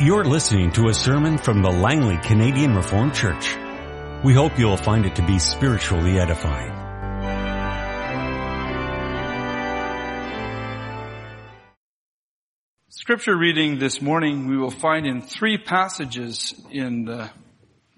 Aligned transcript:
You're 0.00 0.24
listening 0.24 0.72
to 0.72 0.88
a 0.88 0.92
sermon 0.92 1.38
from 1.38 1.62
the 1.62 1.70
Langley 1.70 2.16
Canadian 2.16 2.74
Reformed 2.74 3.14
Church. 3.14 3.56
We 4.24 4.34
hope 4.34 4.58
you'll 4.58 4.76
find 4.76 5.06
it 5.06 5.14
to 5.14 5.22
be 5.24 5.38
spiritually 5.38 6.18
edifying. 6.18 6.72
Scripture 12.88 13.38
reading 13.38 13.78
this 13.78 14.02
morning 14.02 14.48
we 14.48 14.56
will 14.56 14.72
find 14.72 15.06
in 15.06 15.22
three 15.22 15.58
passages 15.58 16.60
in 16.72 17.08
uh, 17.08 17.28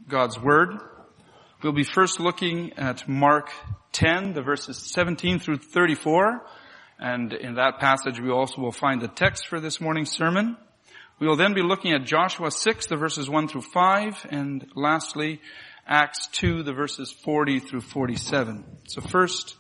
God's 0.07 0.39
Word. 0.39 0.75
We'll 1.63 1.73
be 1.73 1.83
first 1.83 2.21
looking 2.21 2.75
at 2.75 3.09
Mark 3.09 3.51
10, 3.93 4.35
the 4.35 4.43
verses 4.43 4.77
17 4.77 5.39
through 5.39 5.57
34. 5.57 6.45
And 6.99 7.33
in 7.33 7.55
that 7.55 7.79
passage 7.81 8.21
we 8.21 8.31
also 8.31 8.61
will 8.61 8.71
find 8.71 9.01
the 9.01 9.09
text 9.09 9.47
for 9.47 9.61
this 9.61 9.81
morning's 9.81 10.11
sermon. 10.11 10.59
We 11.19 11.27
will 11.27 11.37
then 11.37 11.55
be 11.55 11.63
looking 11.63 11.93
at 11.93 12.05
Joshua 12.05 12.51
6, 12.51 12.87
the 12.89 12.97
verses 12.97 13.31
1 13.31 13.49
through 13.49 13.63
5, 13.63 14.27
and 14.29 14.67
lastly, 14.75 15.41
Acts 15.87 16.27
2, 16.33 16.63
the 16.63 16.75
verses 16.75 17.11
40 17.11 17.61
through 17.61 17.81
47. 17.81 18.65
So 18.89 19.01
first, 19.01 19.57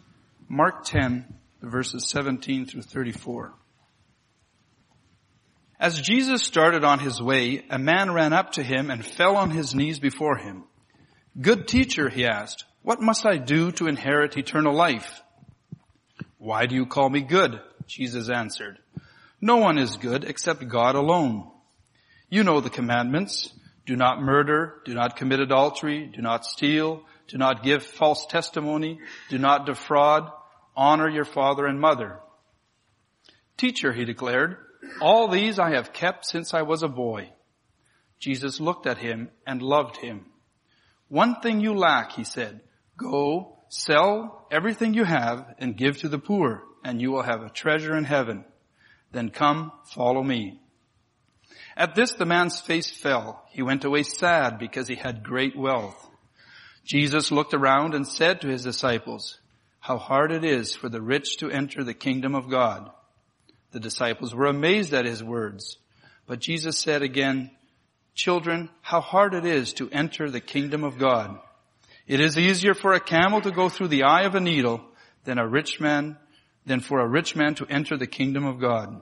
Mark 0.48 0.84
10, 0.84 1.24
the 1.62 1.68
verses 1.68 2.10
17 2.10 2.66
through 2.66 2.82
34. 2.82 3.54
As 5.80 6.00
Jesus 6.00 6.42
started 6.42 6.84
on 6.84 6.98
his 6.98 7.22
way, 7.22 7.64
a 7.70 7.78
man 7.78 8.12
ran 8.12 8.34
up 8.34 8.52
to 8.52 8.62
him 8.62 8.90
and 8.90 9.04
fell 9.04 9.36
on 9.36 9.50
his 9.50 9.74
knees 9.74 9.98
before 9.98 10.36
him. 10.36 10.64
Good 11.40 11.68
teacher, 11.68 12.10
he 12.10 12.26
asked, 12.26 12.64
what 12.82 13.00
must 13.00 13.24
I 13.24 13.38
do 13.38 13.72
to 13.72 13.88
inherit 13.88 14.36
eternal 14.36 14.74
life? 14.74 15.22
Why 16.38 16.66
do 16.66 16.74
you 16.74 16.86
call 16.86 17.08
me 17.08 17.22
good? 17.22 17.60
Jesus 17.86 18.28
answered. 18.28 18.78
No 19.46 19.58
one 19.58 19.78
is 19.78 19.96
good 19.96 20.24
except 20.24 20.66
God 20.66 20.96
alone. 20.96 21.48
You 22.28 22.42
know 22.42 22.60
the 22.60 22.68
commandments. 22.68 23.48
Do 23.86 23.94
not 23.94 24.20
murder, 24.20 24.82
do 24.84 24.92
not 24.92 25.14
commit 25.14 25.38
adultery, 25.38 26.10
do 26.12 26.20
not 26.20 26.44
steal, 26.44 27.04
do 27.28 27.38
not 27.38 27.62
give 27.62 27.84
false 27.84 28.26
testimony, 28.26 28.98
do 29.28 29.38
not 29.38 29.64
defraud, 29.64 30.28
honor 30.74 31.08
your 31.08 31.24
father 31.24 31.64
and 31.64 31.80
mother. 31.80 32.18
Teacher, 33.56 33.92
he 33.92 34.04
declared, 34.04 34.56
all 35.00 35.28
these 35.28 35.60
I 35.60 35.76
have 35.76 35.92
kept 35.92 36.26
since 36.26 36.52
I 36.52 36.62
was 36.62 36.82
a 36.82 36.88
boy. 36.88 37.30
Jesus 38.18 38.58
looked 38.58 38.88
at 38.88 38.98
him 38.98 39.30
and 39.46 39.62
loved 39.62 39.98
him. 39.98 40.26
One 41.06 41.40
thing 41.40 41.60
you 41.60 41.76
lack, 41.76 42.10
he 42.10 42.24
said. 42.24 42.62
Go, 42.96 43.58
sell 43.68 44.48
everything 44.50 44.94
you 44.94 45.04
have 45.04 45.54
and 45.60 45.76
give 45.76 45.98
to 45.98 46.08
the 46.08 46.18
poor, 46.18 46.64
and 46.82 47.00
you 47.00 47.12
will 47.12 47.22
have 47.22 47.42
a 47.42 47.50
treasure 47.50 47.96
in 47.96 48.02
heaven. 48.02 48.44
Then 49.16 49.30
come, 49.30 49.72
follow 49.94 50.22
me. 50.22 50.60
At 51.74 51.94
this 51.94 52.12
the 52.12 52.26
man's 52.26 52.60
face 52.60 52.90
fell. 52.90 53.46
He 53.50 53.62
went 53.62 53.86
away 53.86 54.02
sad 54.02 54.58
because 54.58 54.88
he 54.88 54.94
had 54.94 55.24
great 55.24 55.56
wealth. 55.56 55.96
Jesus 56.84 57.32
looked 57.32 57.54
around 57.54 57.94
and 57.94 58.06
said 58.06 58.42
to 58.42 58.48
his 58.48 58.62
disciples, 58.62 59.38
how 59.80 59.96
hard 59.96 60.32
it 60.32 60.44
is 60.44 60.76
for 60.76 60.90
the 60.90 61.00
rich 61.00 61.38
to 61.38 61.50
enter 61.50 61.82
the 61.82 61.94
kingdom 61.94 62.34
of 62.34 62.50
God. 62.50 62.90
The 63.70 63.80
disciples 63.80 64.34
were 64.34 64.48
amazed 64.48 64.92
at 64.92 65.06
his 65.06 65.24
words. 65.24 65.78
But 66.26 66.40
Jesus 66.40 66.78
said 66.78 67.00
again, 67.00 67.50
children, 68.14 68.68
how 68.82 69.00
hard 69.00 69.32
it 69.32 69.46
is 69.46 69.72
to 69.74 69.88
enter 69.92 70.28
the 70.28 70.42
kingdom 70.42 70.84
of 70.84 70.98
God. 70.98 71.38
It 72.06 72.20
is 72.20 72.36
easier 72.36 72.74
for 72.74 72.92
a 72.92 73.00
camel 73.00 73.40
to 73.40 73.50
go 73.50 73.70
through 73.70 73.88
the 73.88 74.02
eye 74.02 74.24
of 74.24 74.34
a 74.34 74.40
needle 74.40 74.82
than 75.24 75.38
a 75.38 75.48
rich 75.48 75.80
man 75.80 76.18
than 76.66 76.80
for 76.80 77.00
a 77.00 77.08
rich 77.08 77.36
man 77.36 77.54
to 77.54 77.66
enter 77.66 77.96
the 77.96 78.06
kingdom 78.06 78.44
of 78.44 78.60
God. 78.60 79.00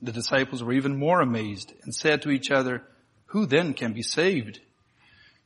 The 0.00 0.12
disciples 0.12 0.62
were 0.62 0.72
even 0.72 0.98
more 0.98 1.20
amazed 1.20 1.74
and 1.82 1.94
said 1.94 2.22
to 2.22 2.30
each 2.30 2.50
other, 2.50 2.82
who 3.26 3.44
then 3.46 3.74
can 3.74 3.92
be 3.92 4.02
saved? 4.02 4.60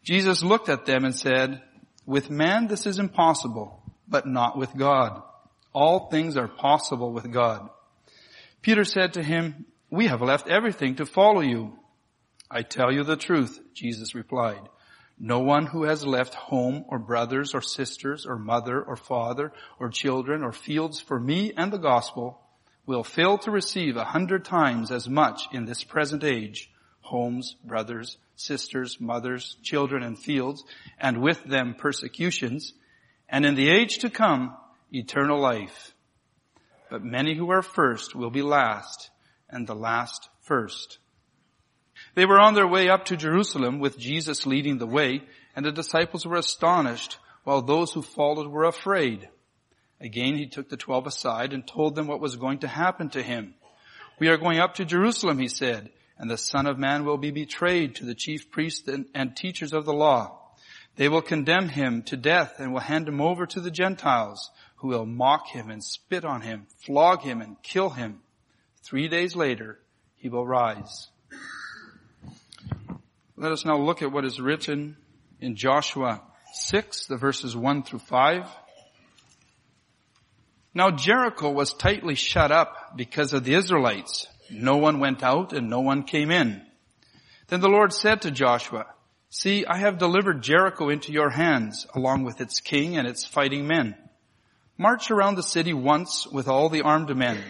Jesus 0.03 0.43
looked 0.43 0.69
at 0.69 0.87
them 0.87 1.05
and 1.05 1.15
said, 1.15 1.63
with 2.05 2.31
man 2.31 2.67
this 2.67 2.87
is 2.87 2.99
impossible, 2.99 3.83
but 4.07 4.27
not 4.27 4.59
with 4.59 4.77
God. 4.77 5.23
All 5.73 6.11
things 6.11 6.37
are 6.37 6.49
possible 6.49 7.13
with 7.13 7.31
God. 7.33 7.69
Peter 8.61 8.85
said 8.85 9.15
to 9.15 9.23
him, 9.23 9.67
we 9.91 10.09
have 10.09 10.21
left 10.21 10.49
everything 10.49 10.97
to 10.97 11.07
follow 11.07 11.41
you. 11.41 11.79
I 12.51 12.63
tell 12.63 12.93
you 12.93 13.05
the 13.05 13.17
truth, 13.17 13.61
Jesus 13.73 14.15
replied. 14.15 14.61
No 15.23 15.41
one 15.41 15.67
who 15.67 15.83
has 15.83 16.03
left 16.07 16.35
home 16.35 16.87
or 16.89 16.99
brothers 16.99 17.55
or 17.55 17.61
sisters 17.61 18.25
or 18.25 18.39
mother 18.39 18.83
or 18.83 18.97
father 18.97 19.53
or 19.79 19.91
children 19.91 20.43
or 20.43 20.51
fields 20.51 20.99
for 20.99 21.21
me 21.21 21.53
and 21.55 21.71
the 21.71 21.79
gospel 21.79 22.41
will 22.87 23.05
fail 23.05 23.37
to 23.37 23.51
receive 23.51 23.99
a 23.99 24.05
hundred 24.05 24.47
times 24.47 24.91
as 24.91 25.11
much 25.11 25.43
in 25.53 25.67
this 25.67 25.85
present 25.85 26.25
age, 26.25 26.71
homes, 27.03 27.55
brothers, 27.63 28.17
sisters, 28.35 28.99
mothers, 28.99 29.59
children 29.63 30.03
and 30.03 30.19
fields, 30.19 30.65
and 30.99 31.21
with 31.21 31.45
them 31.45 31.75
persecutions, 31.75 32.73
and 33.29 33.45
in 33.45 33.55
the 33.55 33.69
age 33.69 33.99
to 33.99 34.09
come, 34.09 34.57
eternal 34.91 35.39
life. 35.39 35.95
But 36.91 37.05
many 37.05 37.37
who 37.37 37.51
are 37.51 37.63
first 37.63 38.15
will 38.15 38.31
be 38.31 38.43
last, 38.43 39.11
and 39.51 39.67
the 39.67 39.75
last 39.75 40.31
first. 40.41 40.99
They 42.21 42.27
were 42.27 42.39
on 42.39 42.53
their 42.53 42.67
way 42.67 42.91
up 42.91 43.07
to 43.07 43.17
Jerusalem 43.17 43.79
with 43.79 43.99
Jesus 43.99 44.45
leading 44.45 44.77
the 44.77 44.87
way, 44.87 45.23
and 45.57 45.65
the 45.65 45.73
disciples 45.73 46.27
were 46.27 46.37
astonished, 46.37 47.17
while 47.45 47.63
those 47.63 47.95
who 47.95 48.03
followed 48.03 48.47
were 48.47 48.65
afraid. 48.65 49.31
Again 50.03 50.37
he 50.37 50.47
took 50.47 50.69
the 50.69 50.77
twelve 50.77 51.07
aside 51.07 51.55
and 51.55 51.67
told 51.67 51.95
them 51.95 52.07
what 52.07 52.21
was 52.21 52.37
going 52.37 52.59
to 52.59 52.69
happen 52.69 53.09
to 53.09 53.23
him. 53.23 53.55
We 54.19 54.29
are 54.29 54.37
going 54.37 54.59
up 54.59 54.75
to 54.75 54.85
Jerusalem, 54.85 55.39
he 55.39 55.49
said, 55.49 55.89
and 56.19 56.31
the 56.31 56.37
Son 56.37 56.67
of 56.67 56.79
Man 56.79 57.07
will 57.07 57.17
be 57.17 57.31
betrayed 57.31 57.95
to 57.95 58.05
the 58.05 58.15
chief 58.15 58.51
priests 58.51 58.87
and, 58.87 59.07
and 59.15 59.35
teachers 59.35 59.73
of 59.73 59.87
the 59.87 59.95
law. 59.95 60.41
They 60.97 61.09
will 61.09 61.23
condemn 61.23 61.71
him 61.71 62.03
to 62.03 62.19
death 62.19 62.57
and 62.59 62.75
will 62.75 62.81
hand 62.81 63.09
him 63.09 63.23
over 63.23 63.47
to 63.47 63.61
the 63.61 63.71
Gentiles, 63.71 64.51
who 64.77 64.89
will 64.89 65.07
mock 65.07 65.49
him 65.49 65.71
and 65.71 65.83
spit 65.83 66.27
on 66.27 66.43
him, 66.43 66.67
flog 66.85 67.23
him 67.23 67.41
and 67.41 67.57
kill 67.63 67.89
him. 67.89 68.21
Three 68.83 69.09
days 69.09 69.35
later, 69.35 69.81
he 70.17 70.29
will 70.29 70.47
rise. 70.47 71.09
Let 73.41 73.53
us 73.53 73.65
now 73.65 73.79
look 73.79 74.03
at 74.03 74.13
what 74.13 74.27
is 74.27 74.39
written 74.39 74.99
in 75.41 75.57
Joshua 75.57 76.21
6, 76.53 77.07
the 77.07 77.17
verses 77.17 77.57
1 77.57 77.85
through 77.85 78.01
5. 78.01 78.47
Now 80.75 80.91
Jericho 80.91 81.51
was 81.51 81.73
tightly 81.73 82.17
shut 82.17 82.53
up 82.53 82.99
because 82.99 83.33
of 83.33 83.45
the 83.45 83.55
Israelites. 83.55 84.27
No 84.51 84.77
one 84.77 85.01
went 85.01 85.23
out 85.23 85.55
and 85.55 85.71
no 85.71 85.81
one 85.81 86.03
came 86.03 86.31
in. 86.31 86.61
Then 87.49 87.63
the 87.63 87.71
Lord 87.71 87.95
said 87.95 88.21
to 88.23 88.31
Joshua, 88.31 88.85
See, 89.31 89.65
I 89.65 89.79
have 89.79 89.97
delivered 89.97 90.43
Jericho 90.43 90.91
into 90.91 91.11
your 91.11 91.31
hands, 91.31 91.87
along 91.95 92.25
with 92.25 92.43
its 92.43 92.61
king 92.61 92.99
and 92.99 93.09
its 93.09 93.25
fighting 93.25 93.67
men. 93.67 93.95
March 94.77 95.11
around 95.11 95.37
the 95.37 95.43
city 95.43 95.73
once 95.73 96.27
with 96.27 96.47
all 96.47 96.69
the 96.69 96.83
armed 96.83 97.17
men. 97.17 97.43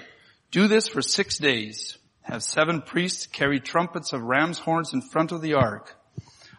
Do 0.53 0.69
this 0.69 0.87
for 0.87 1.03
six 1.03 1.39
days. 1.39 1.99
Have 2.31 2.45
seven 2.45 2.81
priests 2.83 3.27
carry 3.27 3.59
trumpets 3.59 4.13
of 4.13 4.23
ram's 4.23 4.61
horns 4.61 4.95
in 4.95 5.03
front 5.03 5.33
of 5.33 5.43
the 5.43 5.55
ark. 5.55 5.97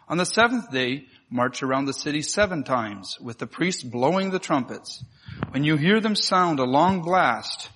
On 0.06 0.18
the 0.18 0.26
seventh 0.26 0.70
day, 0.70 1.06
march 1.30 1.62
around 1.62 1.86
the 1.86 1.94
city 1.94 2.20
seven 2.20 2.62
times, 2.62 3.18
with 3.18 3.38
the 3.38 3.46
priests 3.46 3.82
blowing 3.82 4.30
the 4.30 4.38
trumpets. 4.38 5.02
When 5.50 5.64
you 5.64 5.76
hear 5.76 5.98
them 5.98 6.14
sound 6.14 6.58
a 6.58 6.64
long 6.64 7.00
blast 7.00 7.70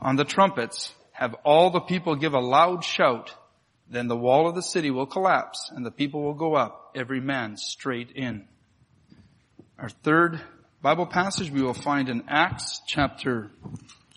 on 0.00 0.16
the 0.16 0.24
trumpets, 0.24 0.94
have 1.12 1.34
all 1.44 1.68
the 1.68 1.82
people 1.82 2.16
give 2.16 2.32
a 2.32 2.40
loud 2.40 2.84
shout. 2.84 3.34
Then 3.86 4.08
the 4.08 4.16
wall 4.16 4.48
of 4.48 4.54
the 4.54 4.62
city 4.62 4.90
will 4.90 5.04
collapse 5.04 5.70
and 5.76 5.84
the 5.84 5.90
people 5.90 6.22
will 6.22 6.32
go 6.32 6.54
up, 6.54 6.92
every 6.94 7.20
man 7.20 7.58
straight 7.58 8.12
in. 8.12 8.48
Our 9.78 9.90
third 9.90 10.40
Bible 10.80 11.04
passage 11.04 11.50
we 11.50 11.60
will 11.60 11.74
find 11.74 12.08
in 12.08 12.24
Acts 12.28 12.80
chapter 12.86 13.50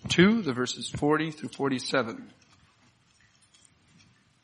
2, 0.08 0.42
the 0.42 0.54
verses 0.54 0.90
40 0.90 1.32
through 1.32 1.50
47. 1.50 2.32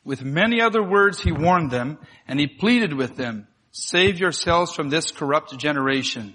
With 0.04 0.24
many 0.24 0.60
other 0.60 0.82
words 0.82 1.20
he 1.20 1.32
warned 1.32 1.70
them, 1.70 1.98
and 2.26 2.40
he 2.40 2.46
pleaded 2.46 2.92
with 2.92 3.16
them, 3.16 3.46
save 3.70 4.18
yourselves 4.18 4.72
from 4.72 4.88
this 4.88 5.10
corrupt 5.12 5.56
generation. 5.58 6.34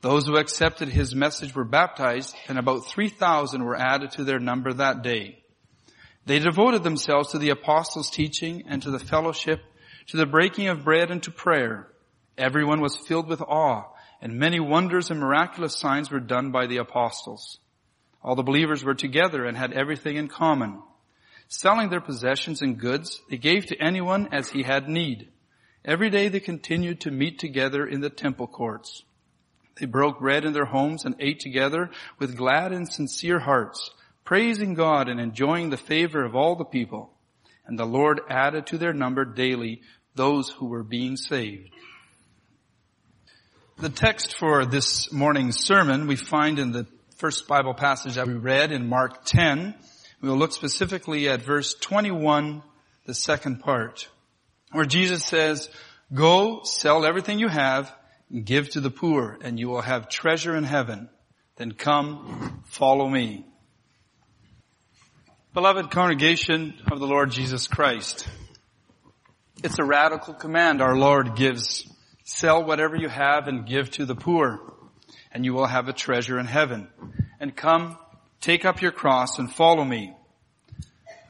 Those 0.00 0.26
who 0.26 0.36
accepted 0.36 0.88
his 0.88 1.14
message 1.14 1.54
were 1.54 1.64
baptized, 1.64 2.36
and 2.46 2.58
about 2.58 2.86
3,000 2.86 3.64
were 3.64 3.74
added 3.74 4.12
to 4.12 4.24
their 4.24 4.38
number 4.38 4.72
that 4.72 5.02
day. 5.02 5.42
They 6.26 6.38
devoted 6.38 6.82
themselves 6.82 7.32
to 7.32 7.38
the 7.38 7.50
apostles' 7.50 8.10
teaching 8.10 8.64
and 8.68 8.82
to 8.82 8.90
the 8.90 8.98
fellowship, 8.98 9.60
to 10.08 10.16
the 10.16 10.26
breaking 10.26 10.68
of 10.68 10.84
bread 10.84 11.10
and 11.10 11.22
to 11.22 11.30
prayer. 11.30 11.88
Everyone 12.36 12.80
was 12.80 12.96
filled 12.96 13.28
with 13.28 13.40
awe, 13.40 13.84
and 14.20 14.38
many 14.38 14.60
wonders 14.60 15.10
and 15.10 15.20
miraculous 15.20 15.76
signs 15.76 16.10
were 16.10 16.20
done 16.20 16.50
by 16.50 16.66
the 16.66 16.78
apostles. 16.78 17.58
All 18.22 18.36
the 18.36 18.42
believers 18.42 18.84
were 18.84 18.94
together 18.94 19.44
and 19.44 19.56
had 19.56 19.72
everything 19.72 20.16
in 20.16 20.28
common. 20.28 20.82
Selling 21.48 21.90
their 21.90 22.00
possessions 22.00 22.62
and 22.62 22.78
goods, 22.78 23.22
they 23.30 23.36
gave 23.36 23.66
to 23.66 23.80
anyone 23.80 24.28
as 24.32 24.50
he 24.50 24.62
had 24.62 24.88
need. 24.88 25.28
Every 25.84 26.10
day 26.10 26.28
they 26.28 26.40
continued 26.40 27.00
to 27.02 27.10
meet 27.10 27.38
together 27.38 27.86
in 27.86 28.00
the 28.00 28.10
temple 28.10 28.46
courts. 28.46 29.04
They 29.78 29.86
broke 29.86 30.20
bread 30.20 30.44
in 30.44 30.52
their 30.52 30.64
homes 30.64 31.04
and 31.04 31.16
ate 31.18 31.40
together 31.40 31.90
with 32.18 32.36
glad 32.36 32.72
and 32.72 32.90
sincere 32.90 33.40
hearts, 33.40 33.90
praising 34.24 34.74
God 34.74 35.08
and 35.08 35.20
enjoying 35.20 35.70
the 35.70 35.76
favor 35.76 36.24
of 36.24 36.34
all 36.34 36.56
the 36.56 36.64
people. 36.64 37.12
And 37.66 37.78
the 37.78 37.84
Lord 37.84 38.20
added 38.28 38.66
to 38.68 38.78
their 38.78 38.92
number 38.92 39.24
daily 39.24 39.82
those 40.14 40.48
who 40.50 40.66
were 40.66 40.84
being 40.84 41.16
saved. 41.16 41.70
The 43.78 43.88
text 43.88 44.38
for 44.38 44.64
this 44.64 45.12
morning's 45.12 45.58
sermon 45.58 46.06
we 46.06 46.16
find 46.16 46.58
in 46.60 46.70
the 46.70 46.86
first 47.16 47.48
Bible 47.48 47.74
passage 47.74 48.14
that 48.14 48.28
we 48.28 48.34
read 48.34 48.70
in 48.70 48.88
Mark 48.88 49.24
10. 49.24 49.74
We 50.24 50.30
will 50.30 50.38
look 50.38 50.52
specifically 50.52 51.28
at 51.28 51.42
verse 51.42 51.74
21, 51.74 52.62
the 53.04 53.12
second 53.12 53.60
part, 53.60 54.08
where 54.72 54.86
Jesus 54.86 55.22
says, 55.22 55.68
go 56.14 56.62
sell 56.64 57.04
everything 57.04 57.38
you 57.38 57.48
have 57.48 57.94
and 58.30 58.46
give 58.46 58.70
to 58.70 58.80
the 58.80 58.88
poor 58.88 59.36
and 59.42 59.60
you 59.60 59.68
will 59.68 59.82
have 59.82 60.08
treasure 60.08 60.56
in 60.56 60.64
heaven. 60.64 61.10
Then 61.56 61.72
come, 61.72 62.62
follow 62.68 63.06
me. 63.06 63.44
Beloved 65.52 65.90
congregation 65.90 66.72
of 66.90 67.00
the 67.00 67.06
Lord 67.06 67.30
Jesus 67.30 67.68
Christ, 67.68 68.26
it's 69.62 69.78
a 69.78 69.84
radical 69.84 70.32
command 70.32 70.80
our 70.80 70.96
Lord 70.96 71.36
gives. 71.36 71.86
Sell 72.24 72.64
whatever 72.64 72.96
you 72.96 73.10
have 73.10 73.46
and 73.46 73.66
give 73.66 73.90
to 73.90 74.06
the 74.06 74.14
poor, 74.14 74.72
and 75.30 75.44
you 75.44 75.52
will 75.52 75.66
have 75.66 75.88
a 75.88 75.92
treasure 75.92 76.38
in 76.38 76.46
heaven. 76.46 76.88
And 77.40 77.54
come, 77.54 77.98
take 78.44 78.66
up 78.66 78.82
your 78.82 78.92
cross 78.92 79.38
and 79.38 79.50
follow 79.50 79.84
me. 79.84 80.14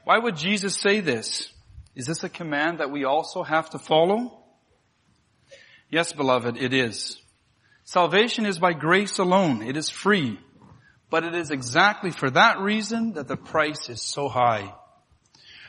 Why 0.03 0.19
would 0.19 0.37
Jesus 0.37 0.77
say 0.77 0.99
this? 0.99 1.53
Is 1.95 2.07
this 2.07 2.25
a 2.25 2.29
command 2.29 2.81
that 2.81 2.91
we 2.91 3.05
also 3.05 3.45
have 3.45 3.71
to 3.71 3.79
follow? 3.79 4.43
Yes, 5.89 6.13
beloved, 6.13 6.57
it 6.57 6.75
is. 6.75 7.21
Salvation 7.85 8.47
is 8.47 8.59
by 8.59 8.73
grace 8.73 9.19
alone. 9.19 9.63
It 9.63 9.77
is 9.77 9.89
free. 9.89 10.41
But 11.09 11.23
it 11.23 11.37
is 11.37 11.53
exactly 11.53 12.11
for 12.11 12.31
that 12.31 12.59
reason 12.59 13.13
that 13.13 13.29
the 13.29 13.37
price 13.37 13.89
is 13.89 14.03
so 14.03 14.29
high. 14.29 14.75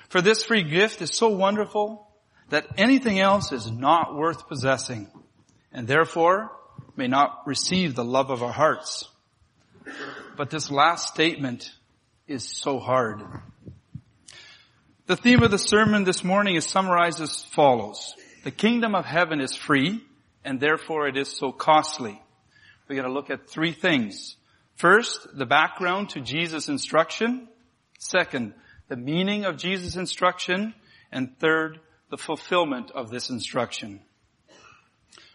For 0.09 0.21
this 0.21 0.43
free 0.43 0.63
gift 0.63 1.03
is 1.03 1.11
so 1.11 1.29
wonderful 1.29 2.07
that 2.49 2.65
anything 2.77 3.19
else 3.19 3.51
is 3.51 3.69
not 3.69 4.15
worth 4.15 4.47
possessing 4.47 5.11
and 5.71 5.87
therefore 5.87 6.51
may 6.95 7.07
not 7.07 7.43
receive 7.45 7.93
the 7.93 8.03
love 8.03 8.31
of 8.31 8.41
our 8.41 8.51
hearts. 8.51 9.07
But 10.37 10.49
this 10.49 10.71
last 10.71 11.13
statement 11.13 11.71
is 12.27 12.43
so 12.43 12.79
hard. 12.79 13.21
The 15.07 15.15
theme 15.15 15.43
of 15.43 15.51
the 15.51 15.59
sermon 15.59 16.03
this 16.03 16.23
morning 16.23 16.55
is 16.55 16.65
summarized 16.65 17.21
as 17.21 17.43
follows. 17.43 18.15
The 18.43 18.51
kingdom 18.51 18.95
of 18.95 19.05
heaven 19.05 19.39
is 19.39 19.55
free 19.55 20.03
and 20.43 20.59
therefore 20.59 21.07
it 21.07 21.17
is 21.17 21.29
so 21.29 21.51
costly. 21.51 22.21
We're 22.87 22.95
going 22.95 23.07
to 23.07 23.13
look 23.13 23.29
at 23.29 23.49
three 23.49 23.71
things. 23.71 24.35
First, 24.75 25.27
the 25.35 25.45
background 25.45 26.09
to 26.11 26.21
Jesus' 26.21 26.69
instruction. 26.69 27.47
Second, 27.99 28.53
the 28.87 28.95
meaning 28.95 29.45
of 29.45 29.57
Jesus' 29.57 29.95
instruction. 29.95 30.73
And 31.11 31.37
third, 31.39 31.79
the 32.09 32.17
fulfillment 32.17 32.91
of 32.91 33.09
this 33.09 33.29
instruction. 33.29 34.01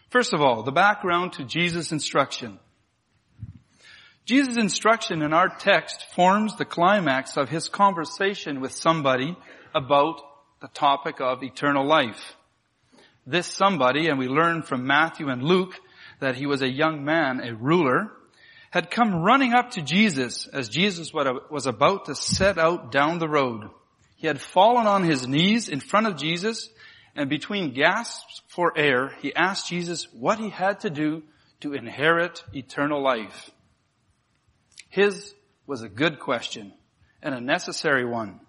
First 0.09 0.33
of 0.33 0.41
all, 0.41 0.63
the 0.63 0.71
background 0.71 1.33
to 1.33 1.45
Jesus' 1.45 1.91
instruction. 1.91 2.59
Jesus' 4.25 4.57
instruction 4.57 5.21
in 5.21 5.33
our 5.33 5.49
text 5.49 6.05
forms 6.13 6.55
the 6.55 6.65
climax 6.65 7.37
of 7.37 7.49
his 7.49 7.69
conversation 7.69 8.61
with 8.61 8.71
somebody 8.71 9.35
about 9.73 10.21
the 10.61 10.67
topic 10.67 11.19
of 11.19 11.43
eternal 11.43 11.85
life. 11.85 12.35
This 13.25 13.47
somebody, 13.47 14.07
and 14.07 14.19
we 14.19 14.27
learn 14.27 14.61
from 14.61 14.85
Matthew 14.85 15.29
and 15.29 15.43
Luke 15.43 15.75
that 16.19 16.35
he 16.35 16.45
was 16.45 16.61
a 16.61 16.69
young 16.69 17.03
man, 17.03 17.39
a 17.39 17.55
ruler, 17.55 18.11
had 18.69 18.91
come 18.91 19.23
running 19.23 19.53
up 19.53 19.71
to 19.71 19.81
Jesus 19.81 20.47
as 20.47 20.69
Jesus 20.69 21.11
was 21.13 21.65
about 21.65 22.05
to 22.05 22.15
set 22.15 22.57
out 22.57 22.91
down 22.91 23.19
the 23.19 23.27
road. 23.27 23.69
He 24.15 24.27
had 24.27 24.39
fallen 24.39 24.87
on 24.87 25.03
his 25.03 25.27
knees 25.27 25.67
in 25.67 25.79
front 25.79 26.07
of 26.07 26.15
Jesus 26.15 26.69
and 27.15 27.29
between 27.29 27.73
gasps 27.73 28.41
for 28.47 28.77
air, 28.77 29.09
he 29.21 29.35
asked 29.35 29.67
Jesus 29.67 30.07
what 30.13 30.39
he 30.39 30.49
had 30.49 30.81
to 30.81 30.89
do 30.89 31.23
to 31.61 31.73
inherit 31.73 32.43
eternal 32.53 33.01
life. 33.03 33.51
His 34.91 35.33
was 35.65 35.81
a 35.81 35.89
good 35.89 36.19
question 36.19 36.71
and 37.23 37.33
a 37.33 37.41
necessary 37.41 38.05
one. 38.05 38.39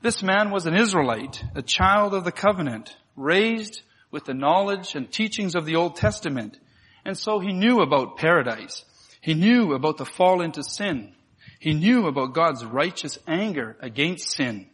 This 0.00 0.22
man 0.22 0.50
was 0.50 0.64
an 0.64 0.74
Israelite, 0.74 1.44
a 1.54 1.60
child 1.60 2.14
of 2.14 2.24
the 2.24 2.32
covenant, 2.32 2.96
raised 3.14 3.82
with 4.10 4.24
the 4.24 4.32
knowledge 4.32 4.94
and 4.94 5.12
teachings 5.12 5.54
of 5.54 5.66
the 5.66 5.76
Old 5.76 5.96
Testament. 5.96 6.58
And 7.04 7.18
so 7.18 7.38
he 7.38 7.52
knew 7.52 7.80
about 7.80 8.16
paradise 8.16 8.84
he 9.20 9.34
knew 9.34 9.74
about 9.74 9.98
the 9.98 10.06
fall 10.06 10.40
into 10.40 10.62
sin. 10.62 11.12
He 11.58 11.74
knew 11.74 12.06
about 12.06 12.34
God's 12.34 12.64
righteous 12.64 13.18
anger 13.26 13.76
against 13.80 14.32
sin. 14.32 14.66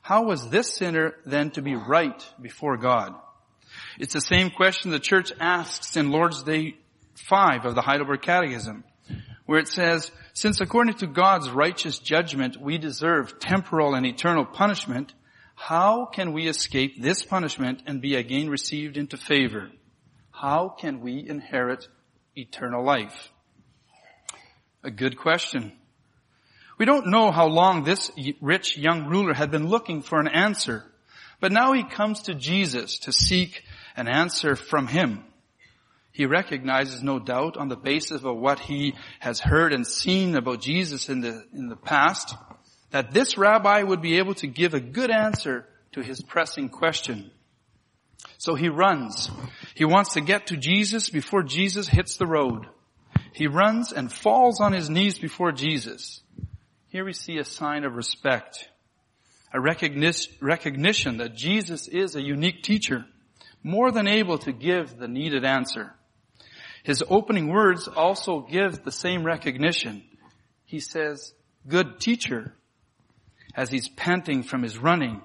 How 0.00 0.24
was 0.24 0.48
this 0.48 0.74
sinner 0.74 1.14
then 1.26 1.50
to 1.52 1.62
be 1.62 1.74
right 1.76 2.24
before 2.40 2.78
God? 2.78 3.14
It's 3.98 4.14
the 4.14 4.20
same 4.20 4.50
question 4.50 4.90
the 4.90 4.98
church 4.98 5.32
asks 5.38 5.96
in 5.96 6.10
Lord's 6.10 6.42
Day 6.42 6.76
5 7.14 7.66
of 7.66 7.74
the 7.74 7.82
Heidelberg 7.82 8.22
Catechism, 8.22 8.82
where 9.50 9.58
it 9.58 9.66
says, 9.66 10.12
since 10.32 10.60
according 10.60 10.94
to 10.94 11.08
God's 11.08 11.50
righteous 11.50 11.98
judgment 11.98 12.56
we 12.56 12.78
deserve 12.78 13.40
temporal 13.40 13.96
and 13.96 14.06
eternal 14.06 14.44
punishment, 14.44 15.12
how 15.56 16.04
can 16.04 16.32
we 16.32 16.46
escape 16.46 17.02
this 17.02 17.24
punishment 17.24 17.82
and 17.84 18.00
be 18.00 18.14
again 18.14 18.48
received 18.48 18.96
into 18.96 19.16
favor? 19.16 19.68
How 20.30 20.68
can 20.68 21.00
we 21.00 21.28
inherit 21.28 21.88
eternal 22.36 22.84
life? 22.84 23.32
A 24.84 24.90
good 24.92 25.18
question. 25.18 25.72
We 26.78 26.84
don't 26.84 27.08
know 27.08 27.32
how 27.32 27.48
long 27.48 27.82
this 27.82 28.12
rich 28.40 28.78
young 28.78 29.08
ruler 29.08 29.34
had 29.34 29.50
been 29.50 29.66
looking 29.66 30.02
for 30.02 30.20
an 30.20 30.28
answer, 30.28 30.84
but 31.40 31.50
now 31.50 31.72
he 31.72 31.82
comes 31.82 32.22
to 32.22 32.36
Jesus 32.36 33.00
to 33.00 33.12
seek 33.12 33.64
an 33.96 34.06
answer 34.06 34.54
from 34.54 34.86
him. 34.86 35.24
He 36.20 36.26
recognizes, 36.26 37.02
no 37.02 37.18
doubt, 37.18 37.56
on 37.56 37.68
the 37.68 37.78
basis 37.78 38.24
of 38.24 38.36
what 38.36 38.60
he 38.60 38.92
has 39.20 39.40
heard 39.40 39.72
and 39.72 39.86
seen 39.86 40.36
about 40.36 40.60
Jesus 40.60 41.08
in 41.08 41.22
the, 41.22 41.46
in 41.54 41.70
the 41.70 41.76
past, 41.76 42.34
that 42.90 43.12
this 43.12 43.38
rabbi 43.38 43.82
would 43.82 44.02
be 44.02 44.18
able 44.18 44.34
to 44.34 44.46
give 44.46 44.74
a 44.74 44.80
good 44.80 45.10
answer 45.10 45.64
to 45.92 46.02
his 46.02 46.20
pressing 46.20 46.68
question. 46.68 47.30
So 48.36 48.54
he 48.54 48.68
runs. 48.68 49.30
He 49.74 49.86
wants 49.86 50.12
to 50.12 50.20
get 50.20 50.48
to 50.48 50.58
Jesus 50.58 51.08
before 51.08 51.42
Jesus 51.42 51.88
hits 51.88 52.18
the 52.18 52.26
road. 52.26 52.66
He 53.32 53.46
runs 53.46 53.90
and 53.90 54.12
falls 54.12 54.60
on 54.60 54.74
his 54.74 54.90
knees 54.90 55.18
before 55.18 55.52
Jesus. 55.52 56.20
Here 56.88 57.06
we 57.06 57.14
see 57.14 57.38
a 57.38 57.44
sign 57.46 57.84
of 57.84 57.96
respect, 57.96 58.68
a 59.54 59.58
recognition 59.58 61.16
that 61.16 61.34
Jesus 61.34 61.88
is 61.88 62.14
a 62.14 62.20
unique 62.20 62.62
teacher, 62.62 63.06
more 63.62 63.90
than 63.90 64.06
able 64.06 64.36
to 64.40 64.52
give 64.52 64.98
the 64.98 65.08
needed 65.08 65.46
answer. 65.46 65.94
His 66.82 67.02
opening 67.08 67.48
words 67.48 67.88
also 67.88 68.40
give 68.40 68.82
the 68.82 68.92
same 68.92 69.24
recognition. 69.24 70.02
He 70.64 70.80
says, 70.80 71.34
good 71.66 72.00
teacher, 72.00 72.54
as 73.54 73.70
he's 73.70 73.88
panting 73.88 74.42
from 74.42 74.62
his 74.62 74.78
running 74.78 75.20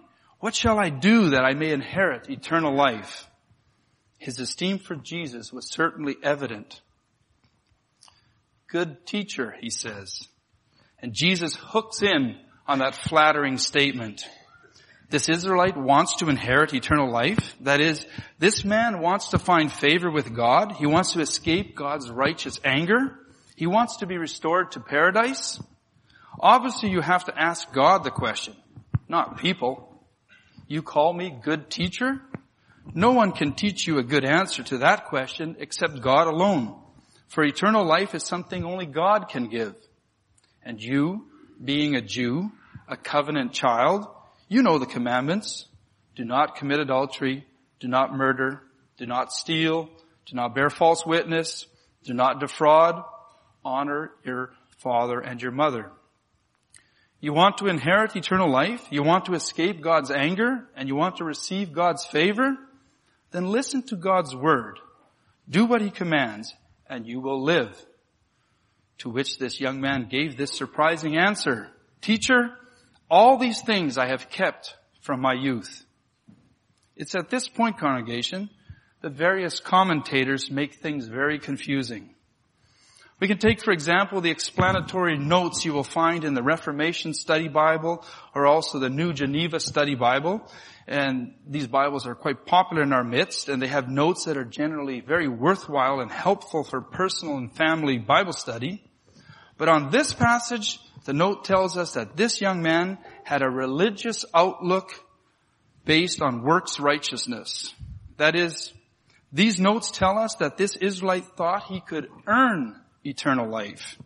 what 0.46 0.54
shall 0.54 0.78
I 0.78 0.90
do 0.90 1.32
that 1.32 1.44
I 1.44 1.56
may 1.56 1.72
inherit 1.72 2.30
eternal 2.30 2.76
life? 2.76 3.28
His 4.20 4.40
esteem 4.40 4.78
for 4.78 4.96
Jesus 4.96 5.52
was 5.52 5.72
certainly 5.72 6.16
evident. 6.22 6.82
Good 8.68 9.08
teacher, 9.08 9.56
he 9.60 9.72
says. 9.72 10.28
And 11.00 11.14
Jesus 11.14 11.56
hooks 11.56 12.04
in 12.04 12.38
on 12.68 12.78
that 12.78 12.94
flattering 12.94 13.58
statement. 13.58 14.24
This 15.10 15.30
Israelite 15.30 15.78
wants 15.78 16.16
to 16.18 16.30
inherit 16.30 16.74
eternal 16.74 17.12
life. 17.12 17.56
That 17.62 17.80
is, 17.80 18.06
this 18.40 18.66
man 18.66 19.00
wants 19.00 19.30
to 19.30 19.40
find 19.40 19.72
favor 19.72 20.10
with 20.10 20.34
God. 20.34 20.74
He 20.74 20.88
wants 20.88 21.14
to 21.14 21.20
escape 21.20 21.76
God's 21.76 22.10
righteous 22.10 22.60
anger. 22.64 23.20
He 23.56 23.68
wants 23.68 23.98
to 23.98 24.08
be 24.08 24.18
restored 24.18 24.72
to 24.72 24.80
paradise. 24.80 25.60
Obviously 26.40 26.90
you 26.90 27.02
have 27.02 27.26
to 27.26 27.40
ask 27.40 27.72
God 27.72 28.04
the 28.04 28.12
question, 28.12 28.56
not 29.08 29.38
people. 29.38 30.04
You 30.68 30.82
call 30.82 31.14
me 31.14 31.38
good 31.44 31.70
teacher? 31.70 32.22
No 32.94 33.12
one 33.12 33.32
can 33.32 33.54
teach 33.54 33.88
you 33.88 33.98
a 33.98 34.04
good 34.04 34.26
answer 34.26 34.64
to 34.64 34.80
that 34.80 35.06
question 35.06 35.56
except 35.60 36.02
God 36.02 36.28
alone. 36.28 36.76
For 37.28 37.44
eternal 37.44 37.86
life 37.86 38.16
is 38.16 38.24
something 38.24 38.64
only 38.64 38.86
God 38.86 39.30
can 39.30 39.48
give. 39.48 39.76
And 40.64 40.82
you, 40.82 41.28
being 41.64 41.96
a 41.96 42.02
Jew, 42.02 42.52
a 42.88 42.98
covenant 42.98 43.54
child, 43.54 44.08
you 44.48 44.62
know 44.62 44.78
the 44.78 44.86
commandments. 44.86 45.66
Do 46.16 46.24
not 46.24 46.56
commit 46.56 46.80
adultery. 46.80 47.46
Do 47.80 47.88
not 47.88 48.14
murder. 48.14 48.62
Do 48.98 49.06
not 49.06 49.32
steal. 49.32 49.90
Do 50.26 50.36
not 50.36 50.56
bear 50.56 50.70
false 50.70 51.06
witness. 51.06 51.66
Do 52.04 52.14
not 52.14 52.40
defraud. 52.40 53.04
Honor 53.64 54.12
your 54.24 54.52
father 54.78 55.20
and 55.20 55.42
your 55.42 55.52
mother. 55.52 55.92
You 57.20 57.34
want 57.34 57.58
to 57.58 57.68
inherit 57.68 58.16
eternal 58.16 58.50
life? 58.50 58.86
You 58.92 59.02
want 59.02 59.26
to 59.26 59.34
escape 59.34 59.82
God's 59.82 60.12
anger? 60.12 60.68
And 60.76 60.88
you 60.88 60.96
want 60.96 61.18
to 61.18 61.24
receive 61.24 61.74
God's 61.74 62.06
favor? 62.06 62.56
Then 63.32 63.48
listen 63.48 63.84
to 63.88 63.96
God's 63.96 64.36
word. 64.36 64.80
Do 65.50 65.66
what 65.66 65.82
he 65.82 65.90
commands 65.90 66.54
and 66.88 67.08
you 67.08 67.20
will 67.20 67.44
live. 67.44 67.84
To 69.00 69.10
which 69.10 69.38
this 69.38 69.60
young 69.60 69.82
man 69.82 70.08
gave 70.10 70.38
this 70.38 70.54
surprising 70.54 71.18
answer. 71.18 71.70
Teacher, 72.02 72.52
All 73.10 73.38
these 73.38 73.62
things 73.62 73.98
I 73.98 74.08
have 74.08 74.30
kept 74.30 74.76
from 75.02 75.22
my 75.22 75.34
youth. 75.34 75.86
It's 76.96 77.16
at 77.16 77.30
this 77.30 77.48
point, 77.48 77.78
congregation, 77.78 78.50
that 79.02 79.12
various 79.12 79.60
commentators 79.60 80.50
make 80.50 80.76
things 80.76 81.08
very 81.08 81.38
confusing. 81.38 82.16
We 83.20 83.28
can 83.28 83.38
take, 83.38 83.64
for 83.64 83.72
example, 83.72 84.20
the 84.20 84.32
explanatory 84.32 85.18
notes 85.18 85.64
you 85.64 85.72
will 85.72 85.86
find 85.86 86.26
in 86.26 86.34
the 86.34 86.44
Reformation 86.44 87.14
Study 87.14 87.48
Bible 87.48 88.04
or 88.34 88.46
also 88.46 88.80
the 88.80 88.90
New 88.90 89.14
Geneva 89.14 89.60
Study 89.60 89.96
Bible. 89.96 90.42
And 90.86 91.34
these 91.48 91.68
Bibles 91.68 92.06
are 92.08 92.16
quite 92.16 92.46
popular 92.46 92.84
in 92.84 92.92
our 92.92 93.06
midst 93.06 93.48
and 93.48 93.62
they 93.62 93.68
have 93.68 93.90
notes 93.90 94.26
that 94.26 94.36
are 94.36 94.44
generally 94.44 95.00
very 95.00 95.30
worthwhile 95.30 96.02
and 96.02 96.12
helpful 96.12 96.64
for 96.66 96.82
personal 96.82 97.38
and 97.38 97.56
family 97.56 97.98
Bible 97.98 98.34
study. 98.34 98.84
But 99.58 99.70
on 99.70 99.92
this 99.92 100.12
passage, 100.12 100.80
the 101.06 101.14
note 101.14 101.46
tells 101.46 101.78
us 101.78 101.94
that 101.94 102.18
this 102.18 102.42
young 102.42 102.62
man 102.62 102.98
had 103.24 103.42
a 103.42 103.50
religious 103.50 104.26
outlook 104.34 104.92
based 105.86 106.22
on 106.22 106.44
works 106.44 106.80
righteousness. 106.80 107.74
That 108.18 108.36
is, 108.36 108.74
these 109.32 109.60
notes 109.60 109.92
tell 109.92 110.18
us 110.18 110.36
that 110.36 110.58
this 110.58 110.76
Israelite 110.76 111.26
thought 111.38 111.68
he 111.68 111.80
could 111.80 112.10
earn 112.28 112.76
eternal 113.04 113.50
life. 113.50 113.98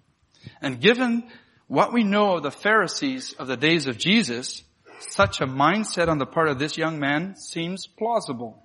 And 0.61 0.81
given 0.81 1.23
what 1.67 1.93
we 1.93 2.03
know 2.03 2.35
of 2.35 2.43
the 2.43 2.51
Pharisees 2.51 3.33
of 3.39 3.47
the 3.47 3.57
days 3.57 3.87
of 3.87 3.97
Jesus, 3.97 4.63
such 4.99 5.39
a 5.39 5.45
mindset 5.45 6.09
on 6.09 6.17
the 6.17 6.25
part 6.25 6.49
of 6.49 6.59
this 6.59 6.77
young 6.77 6.99
man 6.99 7.35
seems 7.35 7.87
plausible. 7.87 8.61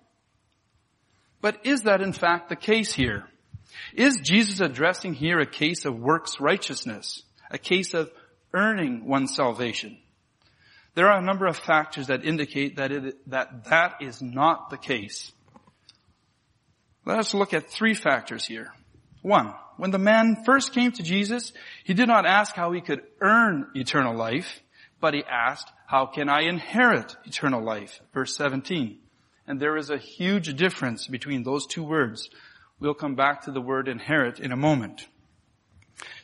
But 1.40 1.64
is 1.64 1.82
that 1.82 2.00
in 2.00 2.12
fact 2.12 2.48
the 2.48 2.56
case 2.56 2.92
here? 2.92 3.24
Is 3.94 4.20
Jesus 4.22 4.60
addressing 4.60 5.14
here 5.14 5.38
a 5.38 5.46
case 5.46 5.84
of 5.84 5.98
works 5.98 6.40
righteousness? 6.40 7.22
A 7.50 7.58
case 7.58 7.94
of 7.94 8.10
earning 8.54 9.04
one's 9.06 9.34
salvation? 9.34 9.98
There 10.94 11.10
are 11.10 11.18
a 11.18 11.24
number 11.24 11.46
of 11.46 11.58
factors 11.58 12.06
that 12.06 12.24
indicate 12.24 12.76
that 12.76 12.92
it, 12.92 13.30
that, 13.30 13.64
that 13.64 13.96
is 14.00 14.22
not 14.22 14.70
the 14.70 14.78
case. 14.78 15.32
Let 17.04 17.18
us 17.18 17.34
look 17.34 17.52
at 17.52 17.68
three 17.68 17.94
factors 17.94 18.46
here. 18.46 18.72
One, 19.22 19.54
when 19.76 19.90
the 19.90 19.98
man 19.98 20.44
first 20.44 20.72
came 20.72 20.92
to 20.92 21.02
Jesus, 21.02 21.52
he 21.84 21.94
did 21.94 22.06
not 22.08 22.26
ask 22.26 22.54
how 22.54 22.72
he 22.72 22.80
could 22.80 23.02
earn 23.20 23.70
eternal 23.74 24.14
life, 24.14 24.60
but 25.00 25.14
he 25.14 25.24
asked, 25.24 25.70
how 25.86 26.06
can 26.06 26.28
I 26.28 26.42
inherit 26.42 27.16
eternal 27.24 27.62
life? 27.62 28.00
Verse 28.12 28.36
17. 28.36 28.98
And 29.46 29.60
there 29.60 29.76
is 29.76 29.90
a 29.90 29.98
huge 29.98 30.54
difference 30.56 31.06
between 31.06 31.42
those 31.42 31.66
two 31.66 31.82
words. 31.82 32.30
We'll 32.80 32.94
come 32.94 33.14
back 33.14 33.42
to 33.42 33.50
the 33.50 33.60
word 33.60 33.88
inherit 33.88 34.40
in 34.40 34.52
a 34.52 34.56
moment. 34.56 35.06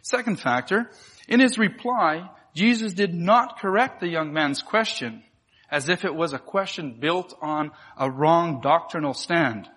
Second 0.02 0.40
factor, 0.40 0.90
in 1.30 1.40
his 1.40 1.56
reply, 1.58 2.28
Jesus 2.54 2.92
did 2.92 3.14
not 3.14 3.58
correct 3.60 4.00
the 4.00 4.08
young 4.08 4.32
man's 4.32 4.60
question 4.60 5.22
as 5.70 5.88
if 5.88 6.04
it 6.04 6.14
was 6.14 6.32
a 6.32 6.38
question 6.38 6.98
built 6.98 7.32
on 7.40 7.70
a 7.96 8.10
wrong 8.10 8.60
doctrinal 8.60 9.14
stand. 9.14 9.68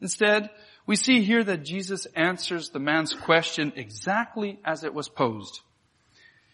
Instead, 0.00 0.50
we 0.86 0.96
see 0.96 1.22
here 1.22 1.44
that 1.44 1.64
Jesus 1.64 2.06
answers 2.16 2.70
the 2.70 2.80
man's 2.80 3.14
question 3.14 3.72
exactly 3.76 4.58
as 4.64 4.82
it 4.82 4.92
was 4.92 5.08
posed. 5.08 5.60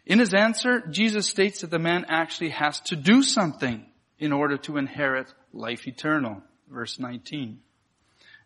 In 0.05 0.19
his 0.19 0.35
answer, 0.35 0.81
Jesus 0.91 1.27
states 1.27 1.63
that 1.63 1.71
the 1.71 1.79
man 1.79 2.05
actually 2.09 2.51
has 2.51 2.81
to 2.81 2.97
do 2.97 3.23
something 3.23 3.87
in 4.19 4.33
order 4.33 4.59
to 4.59 4.77
inherit 4.77 5.33
life 5.53 5.87
eternal. 5.87 6.43
Verse 6.69 6.99
19. 6.99 7.61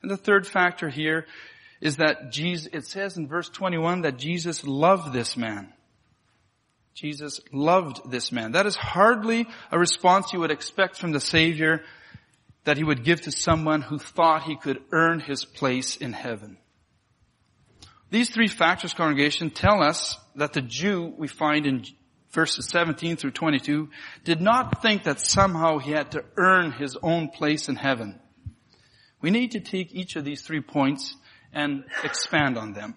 And 0.03 0.11
the 0.11 0.17
third 0.17 0.47
factor 0.47 0.89
here 0.89 1.27
is 1.81 1.97
that 1.97 2.31
Jesus, 2.31 2.69
it 2.73 2.87
says 2.87 3.17
in 3.17 3.27
verse 3.27 3.49
21 3.49 4.03
that 4.03 4.19
Jesus 4.19 4.65
loved 4.65 5.13
this 5.13 5.37
man. 5.37 5.73
Jesus 6.97 7.43
loved 7.53 8.11
this 8.11 8.33
man. 8.33 8.53
That 8.53 8.65
is 8.65 8.75
hardly 8.75 9.47
a 9.71 9.79
response 9.79 10.33
you 10.33 10.41
would 10.41 10.51
expect 10.51 10.99
from 10.99 11.13
the 11.13 11.21
Savior 11.21 11.83
that 12.65 12.79
he 12.79 12.85
would 12.85 13.05
give 13.05 13.21
to 13.23 13.31
someone 13.31 13.83
who 13.83 13.99
thought 13.99 14.45
he 14.45 14.57
could 14.57 14.83
earn 14.93 15.21
his 15.21 15.45
place 15.45 15.99
in 15.99 16.15
heaven. 16.15 16.57
These 18.09 18.31
three 18.31 18.49
factors, 18.49 18.95
congregation, 18.95 19.51
tell 19.51 19.83
us 19.83 20.17
that 20.37 20.55
the 20.55 20.63
Jew 20.63 21.13
we 21.19 21.29
find 21.29 21.67
in 21.67 21.85
verses 22.31 22.67
17 22.71 23.17
through 23.17 23.33
22 23.33 23.91
did 24.25 24.41
not 24.41 24.81
think 24.81 25.03
that 25.03 25.21
somehow 25.21 25.77
he 25.77 25.91
had 25.91 26.13
to 26.13 26.25
earn 26.39 26.73
his 26.73 26.97
own 27.03 27.29
place 27.29 27.69
in 27.69 27.77
heaven. 27.77 28.19
We 29.21 29.29
need 29.29 29.51
to 29.51 29.61
take 29.61 29.95
each 29.95 30.17
of 30.17 30.25
these 30.25 30.41
three 30.41 30.63
points 30.63 31.15
and 31.53 31.85
expand 32.03 32.57
on 32.57 32.73
them. 32.73 32.95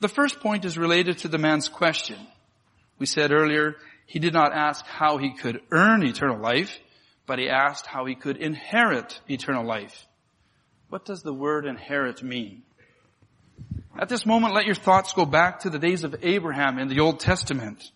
The 0.00 0.08
first 0.08 0.40
point 0.40 0.64
is 0.64 0.78
related 0.78 1.18
to 1.18 1.28
the 1.28 1.38
man's 1.38 1.68
question. 1.68 2.16
We 2.98 3.06
said 3.06 3.32
earlier, 3.32 3.76
he 4.06 4.18
did 4.18 4.32
not 4.32 4.52
ask 4.54 4.84
how 4.86 5.18
he 5.18 5.34
could 5.34 5.60
earn 5.70 6.02
eternal 6.02 6.40
life, 6.40 6.78
but 7.26 7.38
he 7.38 7.48
asked 7.48 7.86
how 7.86 8.06
he 8.06 8.14
could 8.14 8.36
inherit 8.36 9.20
eternal 9.28 9.66
life. 9.66 10.06
What 10.88 11.04
does 11.04 11.22
the 11.22 11.34
word 11.34 11.66
inherit 11.66 12.22
mean? 12.22 12.62
At 13.98 14.08
this 14.08 14.24
moment, 14.24 14.54
let 14.54 14.66
your 14.66 14.74
thoughts 14.74 15.12
go 15.12 15.26
back 15.26 15.60
to 15.60 15.70
the 15.70 15.78
days 15.78 16.04
of 16.04 16.16
Abraham 16.22 16.78
in 16.78 16.88
the 16.88 17.00
Old 17.00 17.20
Testament. 17.20 17.90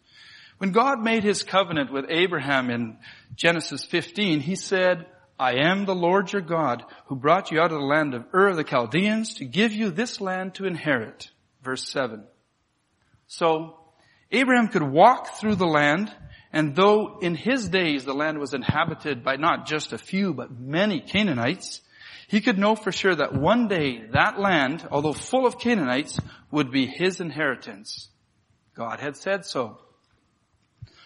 When 0.59 0.73
God 0.73 1.01
made 1.01 1.25
his 1.25 1.43
covenant 1.43 1.93
with 1.93 2.07
Abraham 2.11 2.71
in 2.71 2.99
Genesis 3.35 3.85
15, 3.85 4.41
he 4.41 4.55
said, 4.55 5.07
I 5.39 5.55
am 5.65 5.87
the 5.87 5.95
Lord 5.95 6.33
your 6.33 6.43
God 6.43 6.85
who 7.07 7.17
brought 7.17 7.51
you 7.51 7.61
out 7.61 7.73
of 7.73 7.81
the 7.81 7.87
land 7.87 8.15
of 8.15 8.27
Ur 8.35 8.49
of 8.49 8.57
the 8.57 8.65
Chaldeans 8.65 9.35
to 9.35 9.45
give 9.45 9.73
you 9.73 9.91
this 9.91 10.21
land 10.21 10.55
to 10.55 10.67
inherit. 10.67 11.31
Verse 11.63 11.89
7. 11.89 12.25
So, 13.27 13.79
Abraham 14.33 14.69
could 14.69 14.83
walk 14.83 15.37
through 15.37 15.57
the 15.57 15.67
land, 15.67 16.11
and 16.53 16.75
though 16.75 17.19
in 17.21 17.35
his 17.35 17.69
days 17.69 18.05
the 18.05 18.15
land 18.15 18.39
was 18.39 18.55
inhabited 18.55 19.23
by 19.23 19.37
not 19.37 19.67
just 19.67 19.93
a 19.93 19.99
few, 19.99 20.33
but 20.33 20.51
many 20.51 21.01
Canaanites, 21.01 21.83
he 22.29 22.41
could 22.41 22.59
know 22.59 22.75
for 22.75 22.91
sure 22.91 23.15
that 23.15 23.35
one 23.35 23.69
day 23.69 24.07
that 24.13 24.41
land, 24.41 24.89
although 24.91 25.13
full 25.13 25.47
of 25.47 25.59
Canaanites, 25.59 26.19
would 26.51 26.71
be 26.71 26.87
his 26.87 27.21
inheritance. 27.21 28.09
God 28.75 29.01
had 29.01 29.19
said 29.19 29.45
so. 29.45 29.79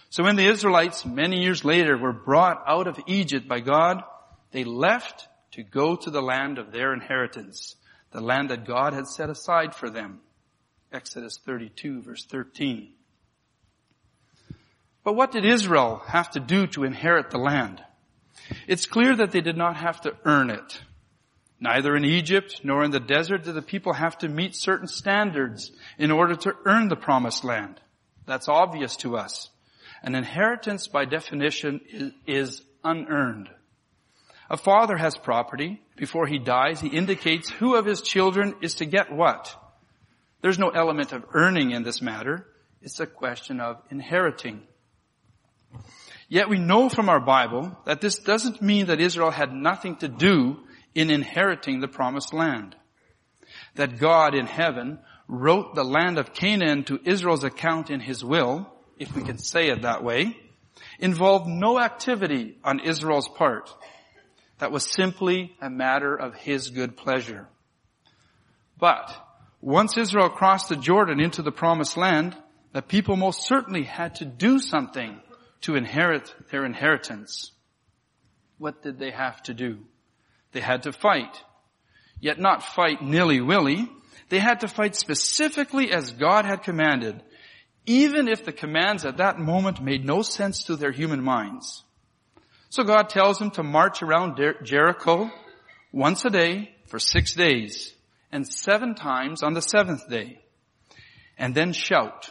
So 0.08 0.22
when 0.22 0.36
the 0.36 0.46
Israelites 0.46 1.04
many 1.04 1.42
years 1.42 1.64
later 1.64 1.98
were 1.98 2.12
brought 2.12 2.62
out 2.66 2.86
of 2.86 3.00
Egypt 3.08 3.48
by 3.48 3.58
God, 3.58 4.04
they 4.52 4.62
left 4.62 5.26
to 5.52 5.64
go 5.64 5.96
to 5.96 6.10
the 6.10 6.22
land 6.22 6.58
of 6.58 6.70
their 6.70 6.94
inheritance, 6.94 7.74
the 8.12 8.20
land 8.20 8.50
that 8.50 8.64
God 8.64 8.92
had 8.92 9.08
set 9.08 9.28
aside 9.28 9.74
for 9.74 9.90
them. 9.90 10.20
Exodus 10.92 11.38
32 11.44 12.02
verse 12.02 12.24
13. 12.24 12.92
But 15.06 15.14
what 15.14 15.30
did 15.30 15.44
Israel 15.44 16.02
have 16.08 16.32
to 16.32 16.40
do 16.40 16.66
to 16.66 16.82
inherit 16.82 17.30
the 17.30 17.38
land? 17.38 17.80
It's 18.66 18.86
clear 18.86 19.14
that 19.14 19.30
they 19.30 19.40
did 19.40 19.56
not 19.56 19.76
have 19.76 20.00
to 20.00 20.16
earn 20.24 20.50
it. 20.50 20.80
Neither 21.60 21.94
in 21.94 22.04
Egypt 22.04 22.62
nor 22.64 22.82
in 22.82 22.90
the 22.90 22.98
desert 22.98 23.44
did 23.44 23.54
the 23.54 23.62
people 23.62 23.92
have 23.92 24.18
to 24.18 24.28
meet 24.28 24.56
certain 24.56 24.88
standards 24.88 25.70
in 25.96 26.10
order 26.10 26.34
to 26.34 26.56
earn 26.64 26.88
the 26.88 26.96
promised 26.96 27.44
land. 27.44 27.80
That's 28.26 28.48
obvious 28.48 28.96
to 28.96 29.16
us. 29.16 29.48
An 30.02 30.16
inheritance 30.16 30.88
by 30.88 31.04
definition 31.04 32.12
is, 32.26 32.62
unearned. 32.82 33.48
A 34.50 34.56
father 34.56 34.96
has 34.96 35.16
property. 35.16 35.80
Before 35.94 36.26
he 36.26 36.40
dies, 36.40 36.80
he 36.80 36.88
indicates 36.88 37.48
who 37.48 37.76
of 37.76 37.86
his 37.86 38.02
children 38.02 38.56
is 38.60 38.74
to 38.74 38.84
get 38.84 39.12
what. 39.12 39.54
There's 40.40 40.58
no 40.58 40.70
element 40.70 41.12
of 41.12 41.24
earning 41.32 41.70
in 41.70 41.84
this 41.84 42.02
matter. 42.02 42.44
It's 42.82 42.98
a 42.98 43.06
question 43.06 43.60
of 43.60 43.80
inheriting. 43.88 44.66
Yet 46.28 46.48
we 46.48 46.58
know 46.58 46.88
from 46.88 47.08
our 47.08 47.20
Bible 47.20 47.76
that 47.84 48.00
this 48.00 48.18
doesn't 48.18 48.60
mean 48.60 48.86
that 48.86 49.00
Israel 49.00 49.30
had 49.30 49.52
nothing 49.52 49.96
to 49.96 50.08
do 50.08 50.58
in 50.94 51.10
inheriting 51.10 51.80
the 51.80 51.88
promised 51.88 52.34
land. 52.34 52.74
That 53.76 53.98
God 53.98 54.34
in 54.34 54.46
heaven 54.46 54.98
wrote 55.28 55.74
the 55.74 55.84
land 55.84 56.18
of 56.18 56.32
Canaan 56.32 56.84
to 56.84 57.00
Israel's 57.04 57.44
account 57.44 57.90
in 57.90 58.00
his 58.00 58.24
will, 58.24 58.72
if 58.98 59.14
we 59.14 59.22
can 59.22 59.38
say 59.38 59.68
it 59.68 59.82
that 59.82 60.02
way, 60.02 60.36
involved 60.98 61.46
no 61.46 61.78
activity 61.78 62.56
on 62.64 62.80
Israel's 62.80 63.28
part. 63.28 63.70
That 64.58 64.72
was 64.72 64.90
simply 64.90 65.54
a 65.60 65.70
matter 65.70 66.14
of 66.14 66.34
his 66.34 66.70
good 66.70 66.96
pleasure. 66.96 67.46
But 68.78 69.14
once 69.60 69.96
Israel 69.96 70.30
crossed 70.30 70.68
the 70.70 70.76
Jordan 70.76 71.20
into 71.20 71.42
the 71.42 71.52
promised 71.52 71.96
land, 71.96 72.36
the 72.72 72.82
people 72.82 73.16
most 73.16 73.46
certainly 73.46 73.84
had 73.84 74.16
to 74.16 74.24
do 74.24 74.58
something 74.58 75.20
to 75.62 75.74
inherit 75.74 76.34
their 76.50 76.64
inheritance. 76.64 77.52
What 78.58 78.82
did 78.82 78.98
they 78.98 79.10
have 79.10 79.42
to 79.44 79.54
do? 79.54 79.78
They 80.52 80.60
had 80.60 80.84
to 80.84 80.92
fight. 80.92 81.42
Yet 82.20 82.38
not 82.38 82.62
fight 82.62 83.02
nilly-willy. 83.02 83.88
They 84.28 84.38
had 84.38 84.60
to 84.60 84.68
fight 84.68 84.96
specifically 84.96 85.92
as 85.92 86.12
God 86.12 86.44
had 86.44 86.62
commanded, 86.62 87.22
even 87.84 88.28
if 88.28 88.44
the 88.44 88.52
commands 88.52 89.04
at 89.04 89.18
that 89.18 89.38
moment 89.38 89.82
made 89.82 90.04
no 90.04 90.22
sense 90.22 90.64
to 90.64 90.76
their 90.76 90.92
human 90.92 91.22
minds. 91.22 91.84
So 92.70 92.82
God 92.82 93.08
tells 93.08 93.38
them 93.38 93.50
to 93.52 93.62
march 93.62 94.02
around 94.02 94.40
Jericho 94.64 95.30
once 95.92 96.24
a 96.24 96.30
day 96.30 96.70
for 96.86 96.98
six 96.98 97.34
days 97.34 97.94
and 98.32 98.46
seven 98.46 98.94
times 98.94 99.42
on 99.42 99.54
the 99.54 99.62
seventh 99.62 100.08
day 100.08 100.40
and 101.38 101.54
then 101.54 101.72
shout. 101.72 102.30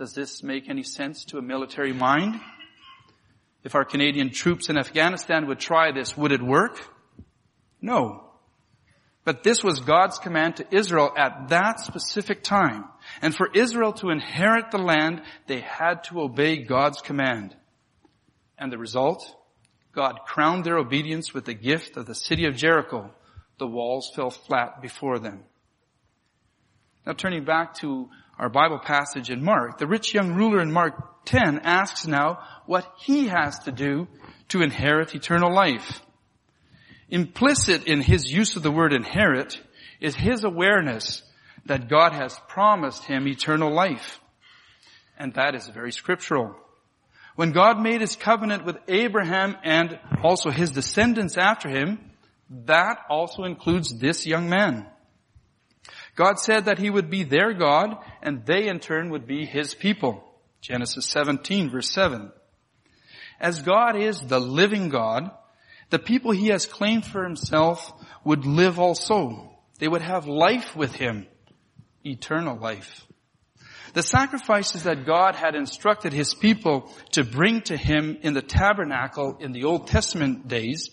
Does 0.00 0.14
this 0.14 0.42
make 0.42 0.70
any 0.70 0.82
sense 0.82 1.26
to 1.26 1.36
a 1.36 1.42
military 1.42 1.92
mind? 1.92 2.40
If 3.64 3.74
our 3.74 3.84
Canadian 3.84 4.30
troops 4.30 4.70
in 4.70 4.78
Afghanistan 4.78 5.46
would 5.46 5.58
try 5.58 5.92
this, 5.92 6.16
would 6.16 6.32
it 6.32 6.40
work? 6.40 6.80
No. 7.82 8.24
But 9.26 9.42
this 9.42 9.62
was 9.62 9.80
God's 9.80 10.18
command 10.18 10.56
to 10.56 10.74
Israel 10.74 11.12
at 11.18 11.50
that 11.50 11.80
specific 11.80 12.42
time. 12.42 12.86
And 13.20 13.34
for 13.34 13.50
Israel 13.52 13.92
to 13.92 14.08
inherit 14.08 14.70
the 14.70 14.78
land, 14.78 15.20
they 15.46 15.60
had 15.60 16.04
to 16.04 16.22
obey 16.22 16.62
God's 16.62 17.02
command. 17.02 17.54
And 18.56 18.72
the 18.72 18.78
result? 18.78 19.22
God 19.92 20.20
crowned 20.24 20.64
their 20.64 20.78
obedience 20.78 21.34
with 21.34 21.44
the 21.44 21.52
gift 21.52 21.98
of 21.98 22.06
the 22.06 22.14
city 22.14 22.46
of 22.46 22.56
Jericho. 22.56 23.10
The 23.58 23.66
walls 23.66 24.10
fell 24.16 24.30
flat 24.30 24.80
before 24.80 25.18
them. 25.18 25.44
Now 27.04 27.12
turning 27.12 27.44
back 27.44 27.74
to 27.80 28.08
our 28.40 28.48
Bible 28.48 28.78
passage 28.78 29.28
in 29.28 29.44
Mark, 29.44 29.76
the 29.76 29.86
rich 29.86 30.14
young 30.14 30.32
ruler 30.32 30.62
in 30.62 30.72
Mark 30.72 31.26
10 31.26 31.60
asks 31.62 32.06
now 32.06 32.38
what 32.64 32.90
he 32.98 33.28
has 33.28 33.58
to 33.60 33.70
do 33.70 34.08
to 34.48 34.62
inherit 34.62 35.14
eternal 35.14 35.54
life. 35.54 36.00
Implicit 37.10 37.84
in 37.86 38.00
his 38.00 38.32
use 38.32 38.56
of 38.56 38.62
the 38.62 38.70
word 38.70 38.94
inherit 38.94 39.60
is 40.00 40.16
his 40.16 40.42
awareness 40.42 41.22
that 41.66 41.90
God 41.90 42.14
has 42.14 42.40
promised 42.48 43.04
him 43.04 43.28
eternal 43.28 43.74
life. 43.74 44.18
And 45.18 45.34
that 45.34 45.54
is 45.54 45.68
very 45.68 45.92
scriptural. 45.92 46.56
When 47.36 47.52
God 47.52 47.78
made 47.78 48.00
his 48.00 48.16
covenant 48.16 48.64
with 48.64 48.78
Abraham 48.88 49.54
and 49.62 49.98
also 50.24 50.50
his 50.50 50.70
descendants 50.70 51.36
after 51.36 51.68
him, 51.68 51.98
that 52.64 53.00
also 53.10 53.44
includes 53.44 53.98
this 53.98 54.26
young 54.26 54.48
man. 54.48 54.86
God 56.16 56.38
said 56.38 56.66
that 56.66 56.78
he 56.78 56.90
would 56.90 57.10
be 57.10 57.24
their 57.24 57.52
God 57.52 57.96
and 58.22 58.44
they 58.44 58.68
in 58.68 58.80
turn 58.80 59.10
would 59.10 59.26
be 59.26 59.46
his 59.46 59.74
people. 59.74 60.24
Genesis 60.60 61.06
17 61.06 61.70
verse 61.70 61.90
7. 61.90 62.32
As 63.40 63.62
God 63.62 63.96
is 63.96 64.20
the 64.20 64.40
living 64.40 64.90
God, 64.90 65.30
the 65.88 65.98
people 65.98 66.30
he 66.30 66.48
has 66.48 66.66
claimed 66.66 67.04
for 67.04 67.24
himself 67.24 67.92
would 68.24 68.44
live 68.44 68.78
also. 68.78 69.50
They 69.78 69.88
would 69.88 70.02
have 70.02 70.26
life 70.26 70.76
with 70.76 70.94
him, 70.94 71.26
eternal 72.04 72.58
life. 72.58 73.06
The 73.94 74.02
sacrifices 74.02 74.84
that 74.84 75.06
God 75.06 75.34
had 75.34 75.54
instructed 75.56 76.12
his 76.12 76.32
people 76.34 76.92
to 77.12 77.24
bring 77.24 77.62
to 77.62 77.76
him 77.76 78.18
in 78.22 78.34
the 78.34 78.42
tabernacle 78.42 79.38
in 79.40 79.52
the 79.52 79.64
Old 79.64 79.88
Testament 79.88 80.46
days 80.46 80.90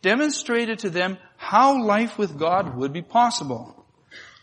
demonstrated 0.00 0.80
to 0.80 0.90
them 0.90 1.18
how 1.36 1.84
life 1.84 2.18
with 2.18 2.36
God 2.36 2.76
would 2.76 2.92
be 2.92 3.02
possible. 3.02 3.81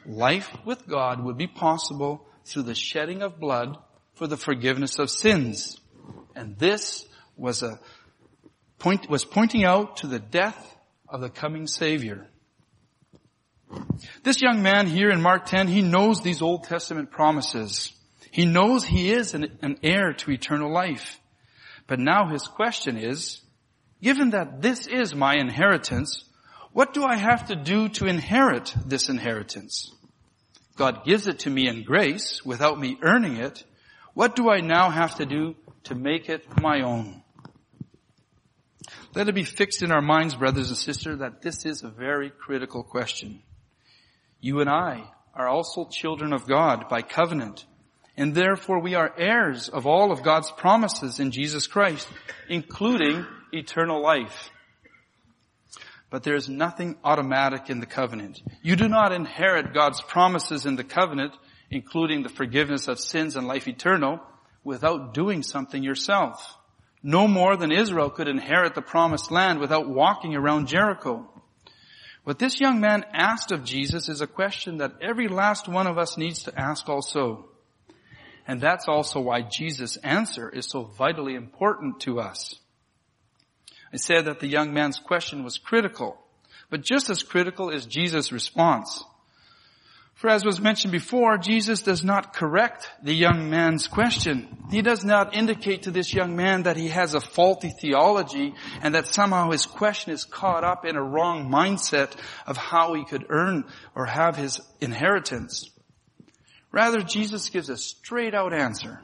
Life 0.05 0.49
with 0.65 0.87
God 0.87 1.23
would 1.23 1.37
be 1.37 1.47
possible 1.47 2.25
through 2.45 2.63
the 2.63 2.75
shedding 2.75 3.21
of 3.21 3.39
blood 3.39 3.77
for 4.13 4.27
the 4.27 4.37
forgiveness 4.37 4.99
of 4.99 5.09
sins. 5.09 5.79
And 6.35 6.57
this 6.57 7.05
was 7.35 7.63
a 7.63 7.79
point, 8.79 9.09
was 9.09 9.25
pointing 9.25 9.63
out 9.63 9.97
to 9.97 10.07
the 10.07 10.19
death 10.19 10.77
of 11.07 11.21
the 11.21 11.29
coming 11.29 11.67
Savior. 11.67 12.27
This 14.23 14.41
young 14.41 14.63
man 14.63 14.87
here 14.87 15.09
in 15.09 15.21
Mark 15.21 15.45
10, 15.45 15.67
he 15.67 15.81
knows 15.81 16.21
these 16.21 16.41
Old 16.41 16.63
Testament 16.63 17.11
promises. 17.11 17.93
He 18.31 18.45
knows 18.45 18.83
he 18.83 19.11
is 19.11 19.33
an, 19.33 19.57
an, 19.61 19.77
heir 19.83 20.13
to 20.13 20.31
eternal 20.31 20.71
life. 20.71 21.19
But 21.87 21.99
now 21.99 22.27
his 22.27 22.47
question 22.47 22.97
is, 22.97 23.41
given 24.01 24.31
that 24.31 24.61
this 24.61 24.87
is 24.87 25.15
my 25.15 25.35
inheritance, 25.35 26.23
what 26.79 26.93
do 26.93 27.03
I 27.03 27.17
have 27.17 27.47
to 27.47 27.57
do 27.57 27.89
to 27.89 28.05
inherit 28.05 28.73
this 28.85 29.09
inheritance? 29.09 29.93
God 30.77 31.03
gives 31.03 31.27
it 31.27 31.39
to 31.39 31.49
me 31.49 31.67
in 31.67 31.83
grace 31.83 32.45
without 32.45 32.79
me 32.79 32.97
earning 33.01 33.35
it. 33.35 33.65
What 34.13 34.33
do 34.33 34.49
I 34.49 34.61
now 34.61 34.89
have 34.89 35.15
to 35.15 35.25
do 35.25 35.57
to 35.83 35.93
make 35.93 36.29
it 36.29 36.45
my 36.61 36.83
own? 36.83 37.21
Let 39.13 39.27
it 39.27 39.35
be 39.35 39.43
fixed 39.43 39.83
in 39.83 39.91
our 39.91 40.01
minds, 40.01 40.35
brothers 40.35 40.69
and 40.69 40.77
sisters, 40.77 41.19
that 41.19 41.41
this 41.41 41.65
is 41.65 41.83
a 41.83 41.89
very 41.89 42.29
critical 42.29 42.81
question. 42.81 43.43
You 44.39 44.61
and 44.61 44.69
I 44.69 45.03
are 45.35 45.49
also 45.49 45.83
children 45.83 46.31
of 46.31 46.47
God 46.47 46.87
by 46.87 47.01
covenant, 47.01 47.65
and 48.15 48.33
therefore 48.33 48.79
we 48.79 48.95
are 48.95 49.13
heirs 49.17 49.67
of 49.67 49.85
all 49.85 50.13
of 50.13 50.23
God's 50.23 50.49
promises 50.51 51.19
in 51.19 51.31
Jesus 51.31 51.67
Christ, 51.67 52.07
including 52.47 53.25
eternal 53.51 54.01
life. 54.01 54.49
But 56.09 56.23
there 56.23 56.35
is 56.35 56.49
nothing 56.49 56.97
automatic 57.03 57.69
in 57.69 57.79
the 57.79 57.85
covenant. 57.85 58.41
You 58.61 58.75
do 58.75 58.87
not 58.87 59.11
inherit 59.11 59.73
God's 59.73 60.01
promises 60.01 60.65
in 60.65 60.75
the 60.75 60.83
covenant, 60.83 61.33
including 61.69 62.23
the 62.23 62.29
forgiveness 62.29 62.87
of 62.87 62.99
sins 62.99 63.35
and 63.35 63.47
life 63.47 63.67
eternal, 63.67 64.19
without 64.63 65.13
doing 65.13 65.43
something 65.43 65.83
yourself. 65.83 66.55
No 67.03 67.27
more 67.27 67.55
than 67.55 67.71
Israel 67.71 68.09
could 68.09 68.27
inherit 68.27 68.75
the 68.75 68.81
promised 68.81 69.31
land 69.31 69.59
without 69.59 69.87
walking 69.87 70.35
around 70.35 70.67
Jericho. 70.67 71.29
What 72.23 72.39
this 72.39 72.59
young 72.59 72.81
man 72.81 73.05
asked 73.13 73.51
of 73.51 73.63
Jesus 73.63 74.09
is 74.09 74.21
a 74.21 74.27
question 74.27 74.77
that 74.77 74.95
every 75.01 75.27
last 75.27 75.67
one 75.67 75.87
of 75.87 75.97
us 75.97 76.17
needs 76.17 76.43
to 76.43 76.59
ask 76.59 76.89
also. 76.89 77.49
And 78.47 78.59
that's 78.59 78.87
also 78.87 79.21
why 79.21 79.41
Jesus' 79.43 79.97
answer 79.97 80.49
is 80.49 80.67
so 80.67 80.83
vitally 80.83 81.35
important 81.35 82.01
to 82.01 82.19
us. 82.19 82.55
I 83.93 83.97
said 83.97 84.25
that 84.25 84.39
the 84.39 84.47
young 84.47 84.73
man's 84.73 84.99
question 84.99 85.43
was 85.43 85.57
critical, 85.57 86.17
but 86.69 86.81
just 86.81 87.09
as 87.09 87.23
critical 87.23 87.69
is 87.69 87.85
Jesus' 87.85 88.31
response. 88.31 89.03
For 90.19 90.29
as 90.29 90.43
was 90.43 90.59
mentioned 90.59 90.91
before, 90.91 91.37
Jesus 91.37 91.81
does 91.81 92.03
not 92.03 92.33
correct 92.33 92.91
the 93.01 93.13
young 93.13 93.49
man's 93.49 93.87
question. 93.87 94.65
He 94.69 94.81
does 94.81 95.05
not 95.05 95.33
indicate 95.33 95.83
to 95.83 95.91
this 95.91 96.13
young 96.13 96.35
man 96.35 96.63
that 96.63 96.75
he 96.75 96.89
has 96.89 97.13
a 97.13 97.21
faulty 97.21 97.71
theology 97.81 98.53
and 98.81 98.95
that 98.95 99.07
somehow 99.07 99.51
his 99.51 99.65
question 99.65 100.11
is 100.11 100.25
caught 100.25 100.65
up 100.65 100.83
in 100.83 100.97
a 100.97 101.01
wrong 101.01 101.49
mindset 101.49 102.11
of 102.45 102.57
how 102.57 102.95
he 102.95 103.05
could 103.05 103.27
earn 103.29 103.63
or 103.95 104.05
have 104.07 104.35
his 104.35 104.59
inheritance. 104.81 105.69
Rather, 106.73 106.99
Jesus 106.99 107.47
gives 107.49 107.69
a 107.69 107.77
straight 107.77 108.35
out 108.35 108.51
answer. 108.53 108.99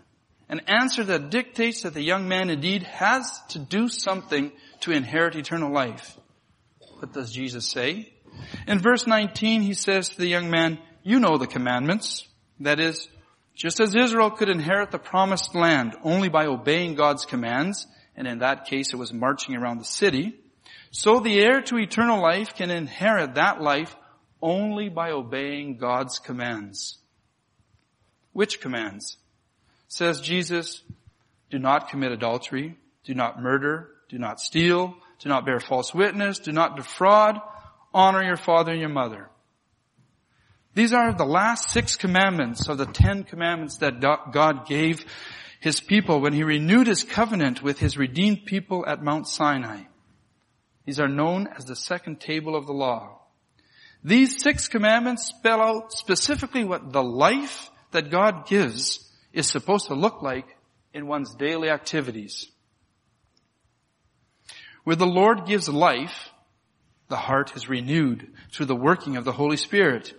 An 0.49 0.63
answer 0.67 1.05
that 1.05 1.31
dictates 1.31 1.83
that 1.83 1.93
the 1.93 2.03
young 2.03 2.27
man 2.27 2.49
indeed 2.49 2.83
has 2.83 3.41
to 3.51 3.59
do 3.59 3.87
something 3.87 4.51
to 4.85 4.91
inherit 4.91 5.35
eternal 5.35 5.71
life. 5.71 6.15
What 6.99 7.11
does 7.11 7.31
Jesus 7.31 7.67
say? 7.67 8.13
In 8.67 8.77
verse 8.77 9.07
19, 9.07 9.63
he 9.63 9.73
says 9.73 10.09
to 10.09 10.17
the 10.17 10.27
young 10.27 10.51
man, 10.51 10.77
you 11.01 11.19
know 11.19 11.39
the 11.39 11.47
commandments. 11.47 12.27
That 12.59 12.79
is, 12.79 13.07
just 13.55 13.79
as 13.79 13.95
Israel 13.95 14.29
could 14.29 14.47
inherit 14.47 14.91
the 14.91 14.99
promised 14.99 15.55
land 15.55 15.95
only 16.03 16.29
by 16.29 16.45
obeying 16.45 16.93
God's 16.93 17.25
commands, 17.25 17.87
and 18.15 18.27
in 18.27 18.39
that 18.39 18.65
case 18.65 18.93
it 18.93 18.97
was 18.97 19.11
marching 19.11 19.55
around 19.55 19.79
the 19.79 19.85
city, 19.85 20.35
so 20.91 21.19
the 21.19 21.39
heir 21.39 21.61
to 21.61 21.79
eternal 21.79 22.21
life 22.21 22.53
can 22.53 22.69
inherit 22.69 23.35
that 23.35 23.61
life 23.61 23.95
only 24.39 24.89
by 24.89 25.09
obeying 25.09 25.77
God's 25.77 26.19
commands. 26.19 26.99
Which 28.33 28.61
commands? 28.61 29.17
Says 29.87 30.21
Jesus, 30.21 30.83
do 31.49 31.57
not 31.57 31.89
commit 31.89 32.11
adultery, 32.11 32.77
do 33.03 33.15
not 33.15 33.41
murder, 33.41 33.94
do 34.09 34.17
not 34.17 34.39
steal, 34.39 34.95
do 35.19 35.29
not 35.29 35.45
bear 35.45 35.59
false 35.59 35.93
witness, 35.93 36.39
do 36.39 36.51
not 36.51 36.75
defraud, 36.75 37.39
honor 37.93 38.23
your 38.23 38.37
father 38.37 38.71
and 38.71 38.79
your 38.79 38.89
mother. 38.89 39.29
These 40.73 40.93
are 40.93 41.13
the 41.13 41.25
last 41.25 41.71
six 41.71 41.95
commandments 41.95 42.67
of 42.67 42.77
the 42.77 42.85
ten 42.85 43.23
commandments 43.23 43.77
that 43.77 44.01
God 44.01 44.67
gave 44.67 45.05
his 45.61 45.79
people 45.79 46.19
when 46.19 46.33
he 46.33 46.43
renewed 46.43 46.87
his 46.87 47.03
covenant 47.03 47.63
with 47.63 47.79
his 47.79 47.97
redeemed 47.97 48.45
people 48.45 48.85
at 48.85 49.01
Mount 49.01 49.27
Sinai. 49.27 49.83
These 50.85 50.99
are 50.99 51.07
known 51.07 51.47
as 51.47 51.65
the 51.65 51.75
second 51.75 52.19
table 52.19 52.55
of 52.55 52.67
the 52.67 52.73
law. 52.73 53.21
These 54.03 54.41
six 54.41 54.67
commandments 54.67 55.25
spell 55.25 55.61
out 55.61 55.93
specifically 55.93 56.63
what 56.63 56.91
the 56.91 57.01
life 57.01 57.71
that 57.91 58.11
God 58.11 58.45
gives 58.45 59.09
is 59.33 59.47
supposed 59.47 59.87
to 59.87 59.95
look 59.95 60.21
like 60.21 60.45
in 60.93 61.07
one's 61.07 61.33
daily 61.33 61.69
activities. 61.69 62.47
Where 64.85 64.95
the 64.95 65.07
Lord 65.07 65.47
gives 65.47 65.67
life, 65.67 66.29
the 67.09 67.15
heart 67.15 67.55
is 67.55 67.67
renewed 67.67 68.31
through 68.51 68.67
the 68.67 68.75
working 68.75 69.17
of 69.17 69.25
the 69.25 69.31
Holy 69.31 69.57
Spirit. 69.57 70.13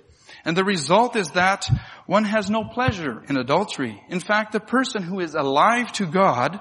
And 0.44 0.56
the 0.56 0.64
result 0.64 1.14
is 1.14 1.30
that 1.30 1.68
one 2.06 2.24
has 2.24 2.50
no 2.50 2.64
pleasure 2.64 3.22
in 3.28 3.36
adultery. 3.36 4.02
In 4.08 4.18
fact, 4.18 4.50
the 4.50 4.60
person 4.60 5.04
who 5.04 5.20
is 5.20 5.36
alive 5.36 5.92
to 5.92 6.06
God 6.06 6.60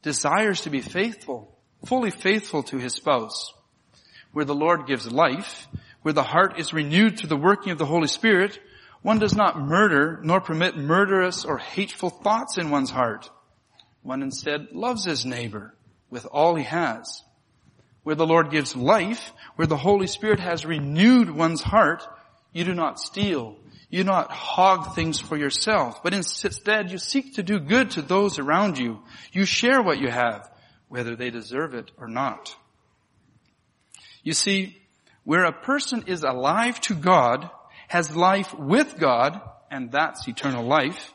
desires 0.00 0.62
to 0.62 0.70
be 0.70 0.80
faithful, 0.80 1.54
fully 1.84 2.10
faithful 2.10 2.62
to 2.64 2.78
his 2.78 2.94
spouse. 2.94 3.52
Where 4.32 4.46
the 4.46 4.54
Lord 4.54 4.86
gives 4.86 5.12
life, 5.12 5.68
where 6.00 6.14
the 6.14 6.22
heart 6.22 6.58
is 6.58 6.72
renewed 6.72 7.18
through 7.18 7.28
the 7.28 7.36
working 7.36 7.72
of 7.72 7.78
the 7.78 7.84
Holy 7.84 8.08
Spirit, 8.08 8.58
one 9.02 9.18
does 9.18 9.34
not 9.34 9.60
murder 9.60 10.18
nor 10.24 10.40
permit 10.40 10.78
murderous 10.78 11.44
or 11.44 11.58
hateful 11.58 12.08
thoughts 12.08 12.56
in 12.56 12.70
one's 12.70 12.90
heart. 12.90 13.28
One 14.00 14.22
instead 14.22 14.68
loves 14.72 15.04
his 15.04 15.26
neighbor 15.26 15.74
with 16.12 16.26
all 16.26 16.54
he 16.54 16.64
has. 16.64 17.22
Where 18.02 18.14
the 18.14 18.26
Lord 18.26 18.50
gives 18.50 18.76
life, 18.76 19.32
where 19.56 19.66
the 19.66 19.76
Holy 19.76 20.06
Spirit 20.06 20.40
has 20.40 20.66
renewed 20.66 21.30
one's 21.30 21.62
heart, 21.62 22.06
You 22.52 22.64
do 22.64 22.74
not 22.74 23.00
steal. 23.00 23.56
You 23.88 24.04
do 24.04 24.10
not 24.10 24.30
hog 24.30 24.94
things 24.94 25.18
for 25.18 25.38
yourself, 25.38 26.02
but 26.02 26.12
instead 26.12 26.90
you 26.90 26.98
seek 26.98 27.34
to 27.34 27.42
do 27.42 27.58
good 27.58 27.92
to 27.92 28.02
those 28.02 28.38
around 28.38 28.78
you. 28.78 29.00
You 29.32 29.46
share 29.46 29.82
what 29.82 29.98
you 29.98 30.08
have, 30.08 30.50
whether 30.88 31.16
they 31.16 31.30
deserve 31.30 31.72
it 31.72 31.90
or 31.96 32.08
not. 32.08 32.54
You 34.22 34.34
see, 34.34 34.76
where 35.24 35.44
a 35.44 35.52
person 35.52 36.04
is 36.08 36.24
alive 36.24 36.78
to 36.82 36.94
God, 36.94 37.48
has 37.88 38.14
life 38.14 38.52
with 38.52 38.98
God, 38.98 39.40
and 39.70 39.90
that's 39.90 40.28
eternal 40.28 40.66
life, 40.66 41.14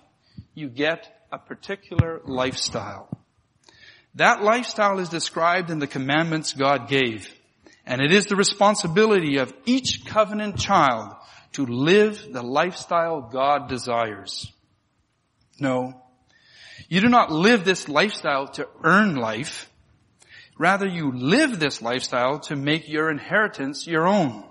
you 0.56 0.70
get 0.70 1.08
a 1.32 1.38
particular 1.38 2.22
lifestyle. 2.26 3.10
That 4.18 4.42
lifestyle 4.42 4.98
is 4.98 5.10
described 5.10 5.70
in 5.70 5.78
the 5.78 5.86
commandments 5.86 6.54
God 6.54 6.90
gave. 6.90 7.32
And 7.86 8.02
it 8.02 8.12
is 8.12 8.26
the 8.26 8.36
responsibility 8.36 9.38
of 9.38 9.54
each 9.66 10.06
covenant 10.06 10.58
child 10.58 11.14
to 11.54 11.68
live 11.68 12.34
the 12.34 12.42
lifestyle 12.42 13.22
God 13.22 13.70
desires. 13.70 14.52
No. 15.60 16.02
You 16.90 17.00
do 17.02 17.10
not 17.10 17.32
live 17.32 17.64
this 17.64 17.88
lifestyle 17.88 18.48
to 18.54 18.68
earn 18.84 19.16
life. 19.16 19.70
Rather, 20.58 20.88
you 20.88 21.12
live 21.12 21.60
this 21.60 21.84
lifestyle 21.84 22.40
to 22.40 22.56
make 22.56 22.90
your 22.90 23.12
inheritance 23.12 23.86
your 23.86 24.08
own. 24.08 24.44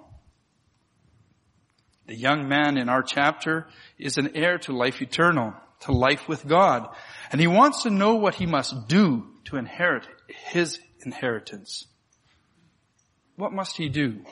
The 2.07 2.15
young 2.15 2.49
man 2.49 2.79
in 2.79 2.89
our 2.89 3.03
chapter 3.03 3.67
is 3.99 4.17
an 4.17 4.37
heir 4.37 4.59
to 4.59 4.77
life 4.77 5.03
eternal, 5.03 5.55
to 5.81 5.93
life 5.93 6.29
with 6.29 6.47
God. 6.47 6.87
And 7.33 7.41
he 7.41 7.49
wants 7.49 7.83
to 7.83 7.91
know 7.91 8.15
what 8.15 8.37
he 8.37 8.47
must 8.47 8.87
do 8.87 9.33
to 9.47 9.57
inherit 9.57 10.07
his 10.29 10.79
inheritance. 11.05 11.87
What 13.37 13.53
must 13.53 13.77
he 13.77 13.89
do? 13.89 14.25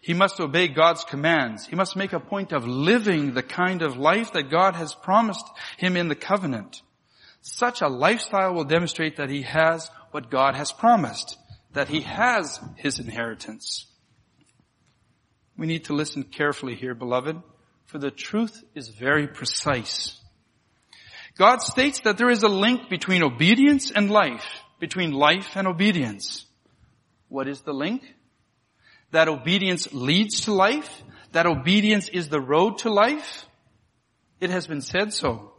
He 0.00 0.14
must 0.14 0.40
obey 0.40 0.68
God's 0.68 1.04
commands. 1.04 1.66
He 1.66 1.76
must 1.76 1.96
make 1.96 2.12
a 2.12 2.20
point 2.20 2.52
of 2.52 2.66
living 2.66 3.34
the 3.34 3.42
kind 3.42 3.82
of 3.82 3.96
life 3.96 4.32
that 4.32 4.50
God 4.50 4.74
has 4.76 4.94
promised 4.94 5.44
him 5.76 5.96
in 5.96 6.08
the 6.08 6.14
covenant. 6.14 6.82
Such 7.40 7.80
a 7.80 7.88
lifestyle 7.88 8.54
will 8.54 8.64
demonstrate 8.64 9.16
that 9.16 9.30
he 9.30 9.42
has 9.42 9.90
what 10.10 10.30
God 10.30 10.54
has 10.54 10.72
promised, 10.72 11.36
that 11.72 11.88
he 11.88 12.00
has 12.02 12.60
his 12.76 12.98
inheritance. 12.98 13.86
We 15.56 15.66
need 15.66 15.84
to 15.84 15.92
listen 15.92 16.22
carefully 16.22 16.74
here, 16.74 16.94
beloved, 16.94 17.42
for 17.86 17.98
the 17.98 18.10
truth 18.10 18.62
is 18.74 18.88
very 18.88 19.26
precise. 19.26 20.17
God 21.38 21.62
states 21.62 22.00
that 22.00 22.18
there 22.18 22.30
is 22.30 22.42
a 22.42 22.48
link 22.48 22.90
between 22.90 23.22
obedience 23.22 23.92
and 23.92 24.10
life, 24.10 24.44
between 24.80 25.12
life 25.12 25.54
and 25.54 25.68
obedience. 25.68 26.44
What 27.28 27.46
is 27.46 27.60
the 27.60 27.72
link? 27.72 28.02
That 29.12 29.28
obedience 29.28 29.92
leads 29.92 30.42
to 30.42 30.52
life, 30.52 31.02
that 31.32 31.46
obedience 31.46 32.08
is 32.08 32.28
the 32.28 32.40
road 32.40 32.78
to 32.78 32.90
life. 32.90 33.46
It 34.40 34.50
has 34.50 34.66
been 34.66 34.80
said 34.80 35.14
so. 35.14 35.52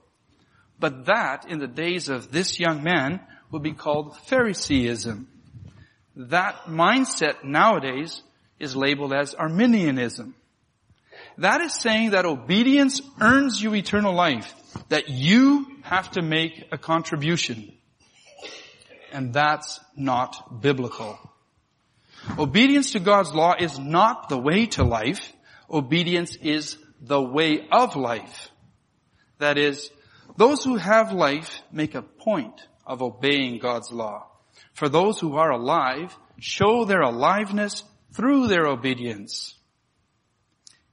But 0.79 1.05
that, 1.05 1.45
in 1.49 1.59
the 1.59 1.67
days 1.67 2.09
of 2.09 2.31
this 2.31 2.59
young 2.59 2.83
man, 2.83 3.21
will 3.49 3.59
be 3.59 3.73
called 3.73 4.17
Phariseeism. 4.27 5.27
That 6.15 6.65
mindset 6.65 7.43
nowadays 7.43 8.21
is 8.59 8.75
labeled 8.75 9.13
as 9.13 9.33
Arminianism. 9.33 10.35
That 11.39 11.61
is 11.61 11.73
saying 11.73 12.11
that 12.11 12.25
obedience 12.25 13.01
earns 13.21 13.61
you 13.61 13.73
eternal 13.73 14.13
life, 14.13 14.53
that 14.89 15.07
you 15.07 15.67
have 15.83 16.11
to 16.11 16.21
make 16.21 16.67
a 16.73 16.77
contribution. 16.77 17.71
And 19.13 19.33
that's 19.33 19.79
not 19.95 20.61
biblical. 20.61 21.17
Obedience 22.37 22.91
to 22.91 22.99
God's 22.99 23.33
law 23.33 23.55
is 23.57 23.79
not 23.79 24.27
the 24.27 24.37
way 24.37 24.65
to 24.67 24.83
life. 24.83 25.31
Obedience 25.71 26.35
is 26.35 26.77
the 26.99 27.21
way 27.21 27.65
of 27.71 27.95
life. 27.95 28.49
That 29.37 29.57
is, 29.57 29.89
those 30.35 30.65
who 30.65 30.75
have 30.75 31.13
life 31.13 31.61
make 31.71 31.95
a 31.95 32.01
point 32.01 32.67
of 32.85 33.01
obeying 33.01 33.59
God's 33.59 33.93
law. 33.93 34.27
For 34.73 34.89
those 34.89 35.21
who 35.21 35.37
are 35.37 35.51
alive, 35.51 36.13
show 36.37 36.83
their 36.83 37.01
aliveness 37.01 37.85
through 38.13 38.47
their 38.47 38.67
obedience. 38.67 39.55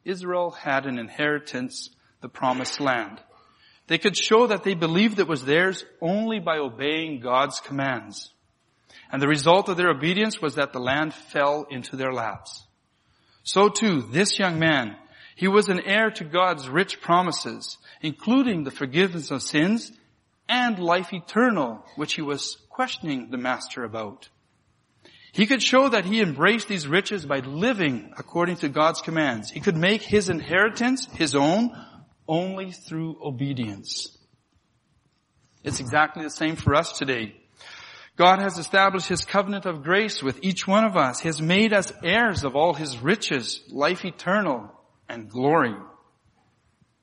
Israel 0.06 0.52
had 0.52 0.86
an 0.86 0.98
inheritance, 0.98 1.90
the 2.20 2.28
promised 2.28 2.80
land. 2.80 3.20
They 3.88 3.98
could 3.98 4.16
show 4.16 4.46
that 4.46 4.64
they 4.64 4.74
believed 4.74 5.18
it 5.18 5.28
was 5.28 5.44
theirs 5.44 5.84
only 6.00 6.38
by 6.38 6.58
obeying 6.58 7.20
God's 7.20 7.60
commands. 7.60 8.32
And 9.10 9.20
the 9.20 9.28
result 9.28 9.68
of 9.68 9.76
their 9.76 9.90
obedience 9.90 10.40
was 10.40 10.54
that 10.54 10.72
the 10.72 10.80
land 10.80 11.14
fell 11.14 11.66
into 11.70 11.96
their 11.96 12.12
laps. 12.12 12.66
So 13.42 13.68
too, 13.68 14.02
this 14.02 14.38
young 14.38 14.58
man, 14.58 14.96
he 15.36 15.48
was 15.48 15.68
an 15.68 15.80
heir 15.80 16.10
to 16.12 16.24
God's 16.24 16.68
rich 16.68 17.00
promises, 17.00 17.78
including 18.00 18.64
the 18.64 18.70
forgiveness 18.70 19.30
of 19.30 19.42
sins 19.42 19.92
and 20.48 20.78
life 20.78 21.12
eternal, 21.12 21.84
which 21.96 22.14
he 22.14 22.22
was 22.22 22.56
questioning 22.70 23.30
the 23.30 23.38
master 23.38 23.84
about. 23.84 24.28
He 25.36 25.44
could 25.44 25.62
show 25.62 25.90
that 25.90 26.06
he 26.06 26.22
embraced 26.22 26.66
these 26.66 26.88
riches 26.88 27.26
by 27.26 27.40
living 27.40 28.10
according 28.16 28.56
to 28.58 28.70
God's 28.70 29.02
commands. 29.02 29.50
He 29.50 29.60
could 29.60 29.76
make 29.76 30.00
his 30.00 30.30
inheritance 30.30 31.04
his 31.12 31.34
own 31.34 31.76
only 32.26 32.72
through 32.72 33.18
obedience. 33.22 34.16
It's 35.62 35.78
exactly 35.78 36.22
the 36.22 36.30
same 36.30 36.56
for 36.56 36.74
us 36.74 36.96
today. 36.96 37.34
God 38.16 38.38
has 38.38 38.56
established 38.56 39.08
His 39.08 39.26
covenant 39.26 39.66
of 39.66 39.82
grace 39.82 40.22
with 40.22 40.38
each 40.42 40.66
one 40.66 40.84
of 40.84 40.96
us. 40.96 41.20
He 41.20 41.28
has 41.28 41.42
made 41.42 41.74
us 41.74 41.92
heirs 42.02 42.42
of 42.42 42.56
all 42.56 42.72
His 42.72 42.98
riches, 42.98 43.60
life 43.68 44.06
eternal, 44.06 44.72
and 45.06 45.28
glory. 45.28 45.74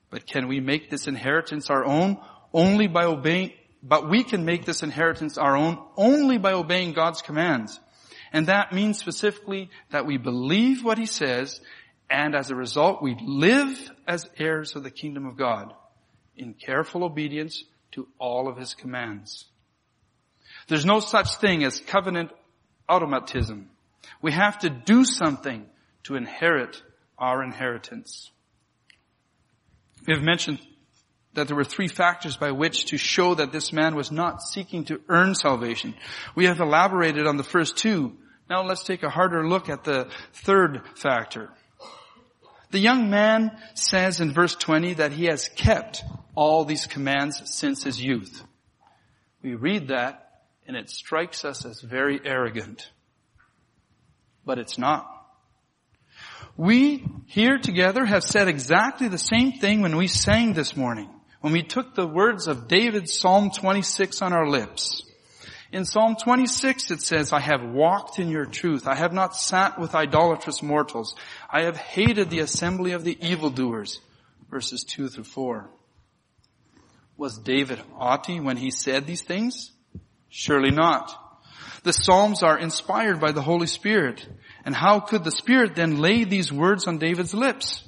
But 0.10 0.26
can 0.26 0.48
we 0.48 0.60
make 0.60 0.90
this 0.90 1.06
inheritance 1.06 1.70
our 1.70 1.86
own 1.86 2.18
only 2.52 2.88
by 2.88 3.06
obeying, 3.06 3.52
but 3.84 4.10
we 4.10 4.24
can 4.24 4.44
make 4.44 4.66
this 4.66 4.82
inheritance 4.82 5.38
our 5.38 5.56
own 5.56 5.78
only 5.98 6.40
by 6.40 6.54
obeying 6.54 6.94
God's 6.94 7.22
commands. 7.22 7.80
And 8.34 8.48
that 8.48 8.74
means 8.74 8.98
specifically 8.98 9.70
that 9.92 10.08
we 10.08 10.18
believe 10.18 10.84
what 10.84 10.98
he 10.98 11.06
says 11.06 11.62
and 12.10 12.36
as 12.36 12.50
a 12.50 12.56
result 12.56 13.02
we 13.02 13.16
live 13.24 13.92
as 14.08 14.28
heirs 14.38 14.76
of 14.76 14.84
the 14.84 14.92
kingdom 14.92 15.26
of 15.26 15.38
God 15.38 15.74
in 16.36 16.56
careful 16.56 17.04
obedience 17.04 17.64
to 17.92 18.08
all 18.18 18.48
of 18.48 18.58
his 18.58 18.74
commands. 18.74 19.46
There's 20.68 20.86
no 20.86 21.00
such 21.00 21.36
thing 21.38 21.64
as 21.64 21.80
covenant 21.80 22.32
automatism. 22.90 23.70
We 24.22 24.32
have 24.32 24.60
to 24.60 24.70
do 24.70 25.06
something 25.06 25.66
to 26.04 26.16
inherit 26.16 26.82
our 27.18 27.44
inheritance. 27.44 28.32
We 30.08 30.14
have 30.14 30.24
mentioned 30.24 30.60
that 31.34 31.48
there 31.48 31.56
were 31.56 31.64
three 31.64 31.88
factors 31.88 32.38
by 32.38 32.52
which 32.52 32.86
to 32.86 32.98
show 32.98 33.36
that 33.36 33.52
this 33.52 33.72
man 33.74 33.96
was 33.96 34.12
not 34.12 34.42
seeking 34.42 34.86
to 34.86 35.02
earn 35.08 35.34
salvation. 35.36 35.96
We 36.36 36.46
have 36.46 36.60
elaborated 36.60 37.26
on 37.26 37.38
the 37.38 37.44
first 37.44 37.78
two, 37.78 38.18
now 38.50 38.64
let's 38.64 38.84
take 38.84 39.04
a 39.04 39.10
harder 39.10 39.48
look 39.48 39.70
at 39.70 39.84
the 39.84 40.10
third 40.34 40.82
factor. 40.96 41.50
The 42.72 42.80
young 42.80 43.10
man 43.10 43.58
says 43.76 44.20
in 44.20 44.34
verse 44.34 44.56
20 44.56 44.96
that 44.96 45.12
he 45.12 45.26
has 45.26 45.48
kept 45.48 46.04
all 46.36 46.66
these 46.66 46.88
commands 46.88 47.42
since 47.46 47.84
his 47.84 48.02
youth. 48.04 48.44
We 49.44 49.56
read 49.56 49.90
that 49.90 50.24
and 50.68 50.76
it 50.76 50.90
strikes 50.90 51.46
us 51.46 51.66
as 51.66 51.82
very 51.82 52.20
arrogant. 52.24 52.90
But 54.46 54.60
it's 54.60 54.78
not. 54.78 55.08
We 56.56 57.06
here 57.28 57.58
together 57.58 58.06
have 58.06 58.24
said 58.24 58.48
exactly 58.48 59.08
the 59.08 59.18
same 59.18 59.54
thing 59.54 59.82
when 59.82 59.96
we 59.96 60.08
sang 60.08 60.54
this 60.54 60.76
morning, 60.76 61.10
when 61.42 61.54
we 61.54 61.64
took 61.64 61.96
the 61.96 62.08
words 62.08 62.48
of 62.48 62.68
David's 62.68 63.18
Psalm 63.18 63.52
26 63.52 64.22
on 64.22 64.34
our 64.34 64.48
lips. 64.48 65.04
In 65.74 65.86
Psalm 65.86 66.16
26 66.16 66.92
it 66.92 67.02
says, 67.02 67.34
I 67.34 67.40
have 67.40 67.64
walked 67.64 68.20
in 68.20 68.30
your 68.30 68.46
truth. 68.46 68.88
I 68.88 68.94
have 68.94 69.12
not 69.12 69.36
sat 69.36 69.80
with 69.80 69.96
idolatrous 69.96 70.62
mortals. 70.62 71.16
I 71.50 71.64
have 71.64 71.76
hated 71.76 72.30
the 72.30 72.42
assembly 72.42 72.92
of 72.92 73.04
the 73.04 73.18
evildoers. 73.20 74.00
Verses 74.52 74.84
2 74.84 75.10
through 75.10 75.24
4. 75.24 75.68
Was 77.18 77.40
David 77.40 77.80
haughty 77.96 78.40
when 78.40 78.56
he 78.56 78.70
said 78.70 79.08
these 79.08 79.24
things? 79.24 79.72
Surely 80.30 80.70
not. 80.70 81.12
The 81.82 81.92
Psalms 81.92 82.44
are 82.44 82.60
inspired 82.60 83.20
by 83.20 83.32
the 83.32 83.42
Holy 83.42 83.66
Spirit. 83.66 84.28
And 84.66 84.76
how 84.76 85.00
could 85.00 85.24
the 85.24 85.32
Spirit 85.32 85.74
then 85.74 86.00
lay 86.00 86.24
these 86.24 86.54
words 86.54 86.86
on 86.86 87.00
David's 87.00 87.34
lips? 87.34 87.82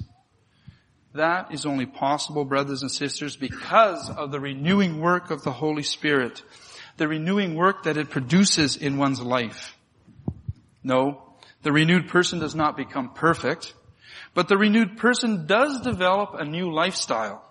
That 1.14 1.52
is 1.54 1.64
only 1.64 1.86
possible, 1.86 2.44
brothers 2.44 2.82
and 2.82 2.90
sisters, 2.90 3.36
because 3.36 4.10
of 4.10 4.32
the 4.32 4.40
renewing 4.40 5.00
work 5.00 5.30
of 5.30 5.44
the 5.44 5.52
Holy 5.52 5.84
Spirit 5.84 6.42
the 6.96 7.08
renewing 7.08 7.54
work 7.54 7.84
that 7.84 7.96
it 7.96 8.10
produces 8.10 8.76
in 8.76 8.96
one's 8.96 9.20
life. 9.20 9.76
No, 10.82 11.22
the 11.62 11.72
renewed 11.72 12.08
person 12.08 12.38
does 12.38 12.54
not 12.54 12.76
become 12.76 13.12
perfect, 13.12 13.74
but 14.34 14.48
the 14.48 14.56
renewed 14.56 14.98
person 14.98 15.46
does 15.46 15.80
develop 15.80 16.34
a 16.34 16.44
new 16.44 16.72
lifestyle. 16.72 17.42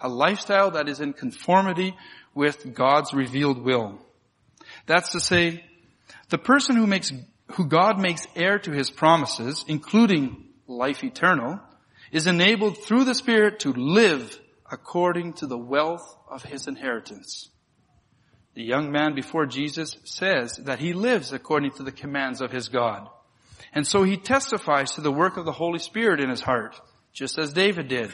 A 0.00 0.08
lifestyle 0.08 0.72
that 0.72 0.88
is 0.88 1.00
in 1.00 1.12
conformity 1.12 1.96
with 2.34 2.74
God's 2.74 3.12
revealed 3.12 3.62
will. 3.62 3.98
That's 4.86 5.12
to 5.12 5.20
say, 5.20 5.64
the 6.28 6.38
person 6.38 6.76
who 6.76 6.86
makes, 6.86 7.12
who 7.52 7.66
God 7.66 8.00
makes 8.00 8.26
heir 8.36 8.58
to 8.60 8.70
his 8.70 8.90
promises, 8.90 9.64
including 9.66 10.44
life 10.66 11.02
eternal, 11.02 11.60
is 12.12 12.26
enabled 12.26 12.78
through 12.78 13.04
the 13.04 13.14
Spirit 13.14 13.60
to 13.60 13.72
live 13.72 14.40
according 14.70 15.34
to 15.34 15.46
the 15.46 15.58
wealth 15.58 16.16
of 16.30 16.44
his 16.44 16.66
inheritance. 16.66 17.48
The 18.54 18.62
young 18.62 18.90
man 18.90 19.14
before 19.14 19.46
Jesus 19.46 19.96
says 20.04 20.56
that 20.64 20.80
he 20.80 20.92
lives 20.92 21.32
according 21.32 21.72
to 21.72 21.82
the 21.82 21.92
commands 21.92 22.40
of 22.40 22.50
his 22.50 22.68
God. 22.68 23.08
And 23.72 23.86
so 23.86 24.02
he 24.02 24.16
testifies 24.16 24.92
to 24.92 25.00
the 25.00 25.12
work 25.12 25.36
of 25.36 25.44
the 25.44 25.52
Holy 25.52 25.78
Spirit 25.78 26.20
in 26.20 26.28
his 26.28 26.40
heart, 26.40 26.80
just 27.12 27.38
as 27.38 27.52
David 27.52 27.88
did. 27.88 28.10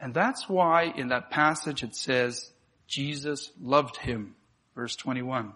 And 0.00 0.12
that's 0.12 0.48
why 0.48 0.92
in 0.96 1.08
that 1.08 1.30
passage 1.30 1.82
it 1.82 1.94
says, 1.94 2.50
Jesus 2.86 3.52
loved 3.60 3.96
him. 3.96 4.34
Verse 4.74 4.96
21. 4.96 5.52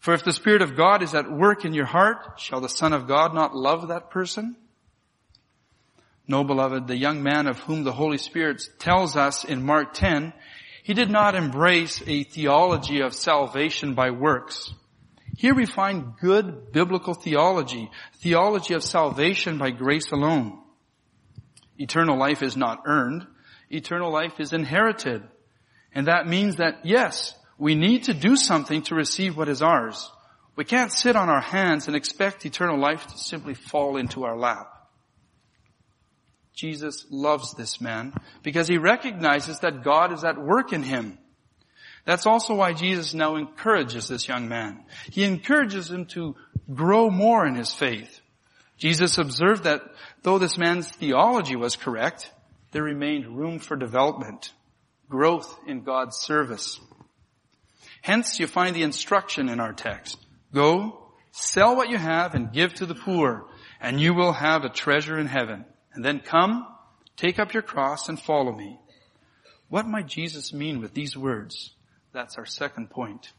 For 0.00 0.14
if 0.14 0.24
the 0.24 0.32
Spirit 0.32 0.62
of 0.62 0.76
God 0.76 1.02
is 1.02 1.14
at 1.14 1.30
work 1.30 1.64
in 1.64 1.74
your 1.74 1.86
heart, 1.86 2.40
shall 2.40 2.60
the 2.60 2.68
Son 2.68 2.92
of 2.92 3.06
God 3.06 3.34
not 3.34 3.54
love 3.54 3.88
that 3.88 4.10
person? 4.10 4.56
No, 6.26 6.44
beloved, 6.44 6.86
the 6.86 6.96
young 6.96 7.22
man 7.22 7.46
of 7.46 7.58
whom 7.60 7.84
the 7.84 7.92
Holy 7.92 8.16
Spirit 8.16 8.62
tells 8.78 9.16
us 9.16 9.44
in 9.44 9.64
Mark 9.64 9.92
10, 9.92 10.32
he 10.90 10.94
did 10.94 11.08
not 11.08 11.36
embrace 11.36 12.02
a 12.04 12.24
theology 12.24 13.00
of 13.00 13.14
salvation 13.14 13.94
by 13.94 14.10
works. 14.10 14.74
Here 15.36 15.54
we 15.54 15.64
find 15.64 16.16
good 16.20 16.72
biblical 16.72 17.14
theology, 17.14 17.88
theology 18.16 18.74
of 18.74 18.82
salvation 18.82 19.56
by 19.56 19.70
grace 19.70 20.10
alone. 20.10 20.58
Eternal 21.78 22.18
life 22.18 22.42
is 22.42 22.56
not 22.56 22.82
earned. 22.86 23.24
Eternal 23.70 24.10
life 24.10 24.40
is 24.40 24.52
inherited. 24.52 25.22
And 25.94 26.08
that 26.08 26.26
means 26.26 26.56
that 26.56 26.80
yes, 26.82 27.36
we 27.56 27.76
need 27.76 28.02
to 28.06 28.12
do 28.12 28.34
something 28.34 28.82
to 28.82 28.96
receive 28.96 29.36
what 29.36 29.48
is 29.48 29.62
ours. 29.62 30.10
We 30.56 30.64
can't 30.64 30.90
sit 30.90 31.14
on 31.14 31.28
our 31.28 31.40
hands 31.40 31.86
and 31.86 31.94
expect 31.94 32.44
eternal 32.44 32.80
life 32.80 33.06
to 33.06 33.16
simply 33.16 33.54
fall 33.54 33.96
into 33.96 34.24
our 34.24 34.36
lap. 34.36 34.79
Jesus 36.60 37.06
loves 37.08 37.54
this 37.54 37.80
man 37.80 38.12
because 38.42 38.68
he 38.68 38.76
recognizes 38.76 39.60
that 39.60 39.82
God 39.82 40.12
is 40.12 40.24
at 40.24 40.36
work 40.36 40.74
in 40.74 40.82
him. 40.82 41.16
That's 42.04 42.26
also 42.26 42.54
why 42.54 42.74
Jesus 42.74 43.14
now 43.14 43.36
encourages 43.36 44.08
this 44.08 44.28
young 44.28 44.46
man. 44.46 44.84
He 45.10 45.24
encourages 45.24 45.90
him 45.90 46.04
to 46.06 46.36
grow 46.74 47.08
more 47.08 47.46
in 47.46 47.54
his 47.54 47.72
faith. 47.72 48.20
Jesus 48.76 49.16
observed 49.16 49.64
that 49.64 49.80
though 50.22 50.38
this 50.38 50.58
man's 50.58 50.86
theology 50.90 51.56
was 51.56 51.76
correct, 51.76 52.30
there 52.72 52.82
remained 52.82 53.38
room 53.38 53.58
for 53.58 53.74
development, 53.74 54.52
growth 55.08 55.58
in 55.66 55.82
God's 55.82 56.18
service. 56.18 56.78
Hence 58.02 58.38
you 58.38 58.46
find 58.46 58.76
the 58.76 58.82
instruction 58.82 59.48
in 59.48 59.60
our 59.60 59.72
text. 59.72 60.18
Go, 60.52 61.10
sell 61.32 61.74
what 61.74 61.88
you 61.88 61.96
have 61.96 62.34
and 62.34 62.52
give 62.52 62.74
to 62.74 62.86
the 62.86 62.94
poor, 62.94 63.46
and 63.80 63.98
you 63.98 64.12
will 64.12 64.32
have 64.32 64.64
a 64.64 64.68
treasure 64.68 65.18
in 65.18 65.26
heaven. 65.26 65.64
And 65.92 66.04
then 66.04 66.20
come, 66.20 66.66
take 67.16 67.38
up 67.38 67.52
your 67.52 67.62
cross 67.62 68.08
and 68.08 68.20
follow 68.20 68.52
me. 68.52 68.78
What 69.68 69.86
might 69.86 70.06
Jesus 70.06 70.52
mean 70.52 70.80
with 70.80 70.94
these 70.94 71.16
words? 71.16 71.74
That's 72.12 72.38
our 72.38 72.46
second 72.46 72.90
point. 72.90 73.32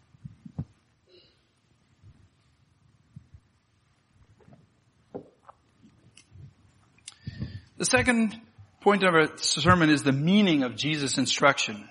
The 7.78 7.86
second 7.86 8.40
point 8.82 9.04
of 9.04 9.16
our 9.16 9.38
sermon 9.38 9.90
is 9.90 10.04
the 10.04 10.12
meaning 10.12 10.64
of 10.64 10.76
Jesus' 10.76 11.18
instruction. 11.18 11.90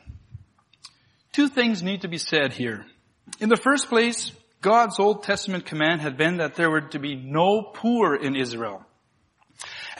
Two 1.33 1.49
things 1.49 1.83
need 1.83 2.03
to 2.03 2.09
be 2.09 2.19
said 2.19 2.53
here. 2.53 2.87
In 3.41 3.49
the 3.49 3.57
first 3.57 3.89
place, 3.89 4.33
God's 4.61 4.99
Old 4.99 5.25
Testament 5.25 5.67
command 5.67 6.01
had 6.01 6.17
been 6.17 6.37
that 6.37 6.55
there 6.55 6.71
were 6.71 6.83
to 6.83 6.99
be 6.99 7.17
no 7.17 7.63
poor 7.63 8.15
in 8.15 8.37
Israel. 8.37 8.87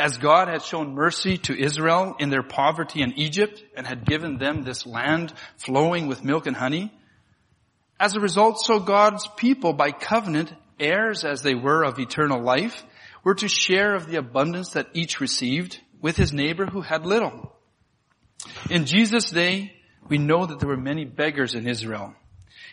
As 0.01 0.17
God 0.17 0.49
had 0.49 0.63
shown 0.63 0.95
mercy 0.95 1.37
to 1.37 1.55
Israel 1.55 2.17
in 2.19 2.31
their 2.31 2.43
poverty 2.43 3.03
in 3.03 3.13
Egypt 3.19 3.63
and 3.77 3.87
had 3.87 4.07
given 4.07 4.39
them 4.39 4.63
this 4.63 4.87
land 4.87 5.35
flowing 5.59 6.07
with 6.07 6.25
milk 6.25 6.47
and 6.47 6.57
honey, 6.57 6.91
as 8.01 8.17
a 8.17 8.21
result, 8.21 8.65
so 8.65 8.81
God's 8.81 9.29
people 9.37 9.75
by 9.75 9.91
covenant, 9.91 10.55
heirs 10.79 11.23
as 11.23 11.43
they 11.43 11.55
were 11.55 11.85
of 11.85 11.99
eternal 11.99 12.41
life, 12.43 12.83
were 13.23 13.35
to 13.35 13.47
share 13.47 13.95
of 13.95 14.07
the 14.07 14.17
abundance 14.17 14.71
that 14.71 14.89
each 14.95 15.21
received 15.21 15.79
with 16.01 16.17
his 16.17 16.33
neighbor 16.33 16.65
who 16.65 16.81
had 16.81 17.05
little. 17.05 17.53
In 18.71 18.87
Jesus' 18.87 19.29
day, 19.29 19.75
we 20.09 20.17
know 20.17 20.47
that 20.47 20.61
there 20.61 20.69
were 20.71 20.79
many 20.79 21.05
beggars 21.05 21.55
in 21.55 21.69
Israel. 21.69 22.15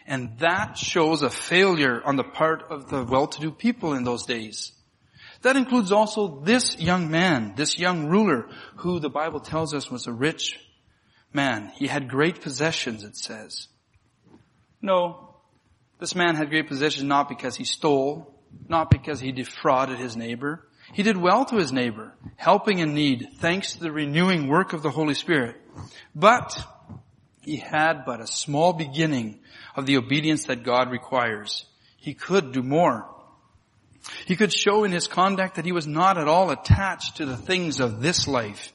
And 0.06 0.40
that 0.40 0.78
shows 0.78 1.24
a 1.24 1.30
failure 1.30 2.02
on 2.06 2.16
the 2.16 2.24
part 2.24 2.64
of 2.70 2.90
the 2.90 3.04
well-to-do 3.04 3.52
people 3.52 3.96
in 3.96 4.06
those 4.06 4.26
days. 4.26 4.72
That 5.42 5.56
includes 5.56 5.92
also 5.92 6.42
this 6.42 6.80
young 6.80 7.10
man, 7.12 7.54
this 7.56 7.78
young 7.78 8.08
ruler, 8.08 8.50
who 8.78 9.00
the 9.00 9.10
Bible 9.10 9.40
tells 9.40 9.74
us 9.74 9.92
was 9.92 10.08
a 10.08 10.14
rich 10.14 10.60
man. 11.34 11.72
He 11.76 11.88
had 11.88 12.10
great 12.10 12.42
possessions, 12.42 13.04
it 13.04 13.16
says. 13.16 13.68
No, 14.82 15.36
this 16.00 16.16
man 16.16 16.36
had 16.36 16.50
great 16.50 16.68
possessions 16.68 17.04
not 17.04 17.30
because 17.30 17.56
he 17.56 17.66
stole, 17.66 18.34
not 18.68 18.90
because 18.90 19.20
he 19.20 19.32
defrauded 19.32 19.98
his 19.98 20.16
neighbor. 20.16 20.68
He 20.94 21.04
did 21.04 21.18
well 21.18 21.46
to 21.46 21.58
his 21.58 21.74
neighbor, 21.74 22.14
helping 22.38 22.80
in 22.80 22.94
need, 22.94 23.28
thanks 23.40 23.74
to 23.74 23.80
the 23.80 23.92
renewing 23.92 24.48
work 24.48 24.74
of 24.74 24.84
the 24.84 24.92
Holy 24.92 25.16
Spirit. 25.16 25.58
But 26.16 26.58
he 27.42 27.58
had 27.58 28.06
but 28.06 28.22
a 28.22 28.28
small 28.28 28.74
beginning 28.74 29.40
of 29.76 29.86
the 29.86 29.98
obedience 29.98 30.46
that 30.46 30.64
God 30.64 30.92
requires. 30.92 31.66
He 31.98 32.14
could 32.14 32.52
do 32.52 32.64
more. 32.64 33.10
He 34.26 34.36
could 34.36 34.54
show 34.54 34.84
in 34.84 34.92
his 34.92 35.08
conduct 35.08 35.56
that 35.56 35.66
he 35.66 35.72
was 35.72 35.88
not 35.88 36.18
at 36.18 36.28
all 36.28 36.50
attached 36.50 37.18
to 37.18 37.26
the 37.26 37.38
things 37.38 37.80
of 37.80 38.02
this 38.02 38.28
life, 38.28 38.74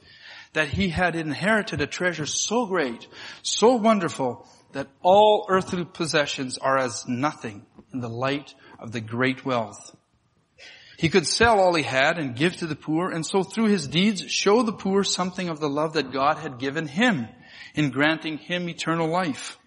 that 0.53 0.69
he 0.69 0.89
had 0.89 1.15
inherited 1.15 1.81
a 1.81 1.87
treasure 1.87 2.25
so 2.25 2.65
great, 2.65 3.07
so 3.41 3.75
wonderful, 3.75 4.47
that 4.73 4.89
all 5.01 5.45
earthly 5.49 5.85
possessions 5.85 6.57
are 6.57 6.77
as 6.77 7.07
nothing 7.07 7.65
in 7.93 7.99
the 7.99 8.09
light 8.09 8.53
of 8.79 8.91
the 8.91 9.01
great 9.01 9.45
wealth. 9.45 9.95
He 10.97 11.09
could 11.09 11.27
sell 11.27 11.59
all 11.59 11.73
he 11.75 11.83
had 11.83 12.17
and 12.17 12.35
give 12.35 12.57
to 12.57 12.67
the 12.67 12.75
poor, 12.75 13.09
and 13.09 13.25
so 13.25 13.43
through 13.43 13.67
his 13.67 13.87
deeds 13.87 14.31
show 14.31 14.61
the 14.61 14.73
poor 14.73 15.03
something 15.03 15.49
of 15.49 15.59
the 15.59 15.69
love 15.69 15.93
that 15.93 16.11
God 16.11 16.37
had 16.37 16.59
given 16.59 16.87
him 16.87 17.27
in 17.75 17.89
granting 17.89 18.37
him 18.37 18.69
eternal 18.69 19.07
life. 19.07 19.57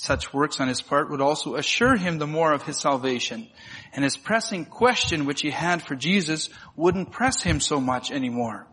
Such 0.00 0.32
works 0.32 0.60
on 0.60 0.68
his 0.68 0.80
part 0.80 1.10
would 1.10 1.20
also 1.20 1.56
assure 1.56 1.94
him 1.94 2.16
the 2.16 2.26
more 2.26 2.54
of 2.54 2.62
his 2.62 2.78
salvation. 2.78 3.46
And 3.92 4.02
his 4.02 4.16
pressing 4.16 4.64
question 4.64 5.26
which 5.26 5.42
he 5.42 5.50
had 5.50 5.82
for 5.82 5.94
Jesus 5.94 6.48
wouldn't 6.74 7.12
press 7.12 7.42
him 7.42 7.60
so 7.60 7.82
much 7.82 8.10
anymore. 8.10 8.66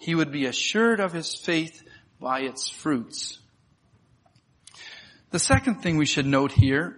He 0.00 0.16
would 0.16 0.32
be 0.32 0.46
assured 0.46 0.98
of 0.98 1.12
his 1.12 1.36
faith 1.36 1.84
by 2.20 2.40
its 2.40 2.68
fruits. 2.68 3.38
The 5.30 5.38
second 5.38 5.82
thing 5.82 5.98
we 5.98 6.04
should 6.04 6.26
note 6.26 6.50
here 6.50 6.96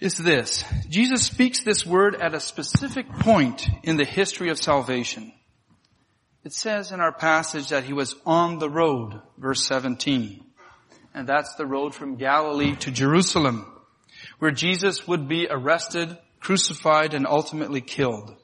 is 0.00 0.16
this. 0.16 0.64
Jesus 0.88 1.22
speaks 1.22 1.62
this 1.62 1.86
word 1.86 2.16
at 2.16 2.34
a 2.34 2.40
specific 2.40 3.08
point 3.20 3.68
in 3.84 3.96
the 3.96 4.04
history 4.04 4.50
of 4.50 4.58
salvation. 4.58 5.32
It 6.42 6.52
says 6.52 6.90
in 6.90 6.98
our 6.98 7.12
passage 7.12 7.68
that 7.68 7.84
he 7.84 7.92
was 7.92 8.16
on 8.26 8.58
the 8.58 8.68
road, 8.68 9.22
verse 9.38 9.64
17 9.66 10.45
and 11.16 11.26
that's 11.26 11.54
the 11.54 11.66
road 11.66 11.94
from 11.94 12.16
Galilee 12.16 12.76
to 12.76 12.90
Jerusalem, 12.90 13.66
where 14.38 14.50
Jesus 14.50 15.08
would 15.08 15.26
be 15.26 15.48
arrested, 15.50 16.16
crucified, 16.40 17.14
and 17.14 17.26
ultimately 17.26 17.80
killed. 17.80 18.36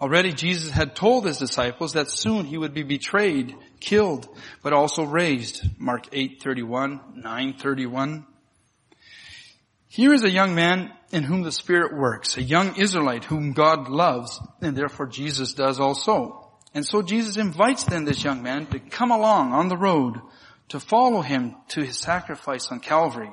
Already 0.00 0.32
Jesus 0.32 0.72
had 0.72 0.96
told 0.96 1.24
his 1.24 1.38
disciples 1.38 1.92
that 1.92 2.10
soon 2.10 2.44
he 2.44 2.58
would 2.58 2.74
be 2.74 2.82
betrayed, 2.82 3.54
killed, 3.78 4.28
but 4.64 4.72
also 4.72 5.04
raised. 5.04 5.62
Mark 5.78 6.10
8:31, 6.10 7.22
9:31. 7.22 8.26
Here 9.86 10.12
is 10.12 10.24
a 10.24 10.30
young 10.30 10.56
man 10.56 10.90
in 11.12 11.22
whom 11.22 11.42
the 11.42 11.52
Spirit 11.52 11.96
works, 11.96 12.36
a 12.36 12.42
young 12.42 12.74
Israelite 12.74 13.24
whom 13.24 13.52
God 13.52 13.88
loves, 13.88 14.40
and 14.60 14.76
therefore 14.76 15.06
Jesus 15.06 15.52
does 15.52 15.78
also. 15.78 16.48
And 16.74 16.84
so 16.84 17.00
Jesus 17.00 17.36
invites 17.36 17.84
then 17.84 18.06
this 18.06 18.24
young 18.24 18.42
man 18.42 18.66
to 18.66 18.80
come 18.80 19.12
along 19.12 19.52
on 19.52 19.68
the 19.68 19.76
road 19.76 20.20
to 20.68 20.80
follow 20.80 21.20
him 21.20 21.56
to 21.68 21.82
his 21.82 21.98
sacrifice 21.98 22.68
on 22.70 22.80
Calvary, 22.80 23.32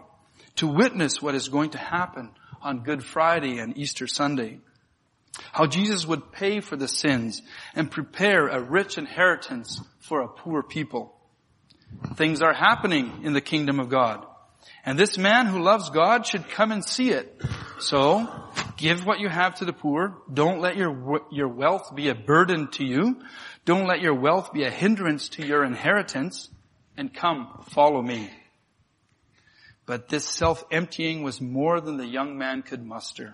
to 0.58 0.68
witness 0.68 1.22
what 1.22 1.36
is 1.36 1.50
going 1.50 1.72
to 1.72 1.78
happen 1.78 2.32
on 2.62 2.84
Good 2.84 3.04
Friday 3.04 3.60
and 3.60 3.78
Easter 3.78 4.08
Sunday. 4.08 4.60
How 5.52 5.66
Jesus 5.66 6.06
would 6.06 6.32
pay 6.32 6.60
for 6.60 6.76
the 6.76 6.88
sins 6.88 7.42
and 7.74 7.90
prepare 7.90 8.48
a 8.48 8.62
rich 8.62 8.98
inheritance 8.98 9.82
for 10.00 10.22
a 10.22 10.28
poor 10.28 10.64
people. 10.64 11.16
Things 12.16 12.42
are 12.42 12.54
happening 12.54 13.22
in 13.24 13.34
the 13.34 13.42
kingdom 13.42 13.80
of 13.80 13.90
God. 13.90 14.26
And 14.86 14.98
this 14.98 15.18
man 15.18 15.46
who 15.46 15.62
loves 15.62 15.90
God 15.90 16.26
should 16.26 16.50
come 16.50 16.72
and 16.72 16.84
see 16.84 17.12
it. 17.12 17.42
So, 17.80 18.28
give 18.78 19.06
what 19.06 19.20
you 19.20 19.30
have 19.30 19.56
to 19.56 19.66
the 19.66 19.74
poor. 19.74 20.18
Don't 20.32 20.60
let 20.60 20.78
your, 20.78 21.22
your 21.32 21.48
wealth 21.48 21.96
be 21.96 22.10
a 22.10 22.16
burden 22.16 22.70
to 22.72 22.86
you. 22.86 23.22
Don't 23.66 23.88
let 23.88 24.02
your 24.02 24.16
wealth 24.16 24.52
be 24.54 24.64
a 24.64 24.72
hindrance 24.72 25.30
to 25.30 25.46
your 25.46 25.64
inheritance 25.64 26.50
and 27.00 27.14
come, 27.14 27.48
follow 27.70 28.02
me. 28.02 28.30
But 29.86 30.10
this 30.10 30.26
self-emptying 30.26 31.24
was 31.24 31.40
more 31.40 31.80
than 31.80 31.96
the 31.96 32.06
young 32.06 32.38
man 32.38 32.62
could 32.62 32.86
muster. 32.86 33.34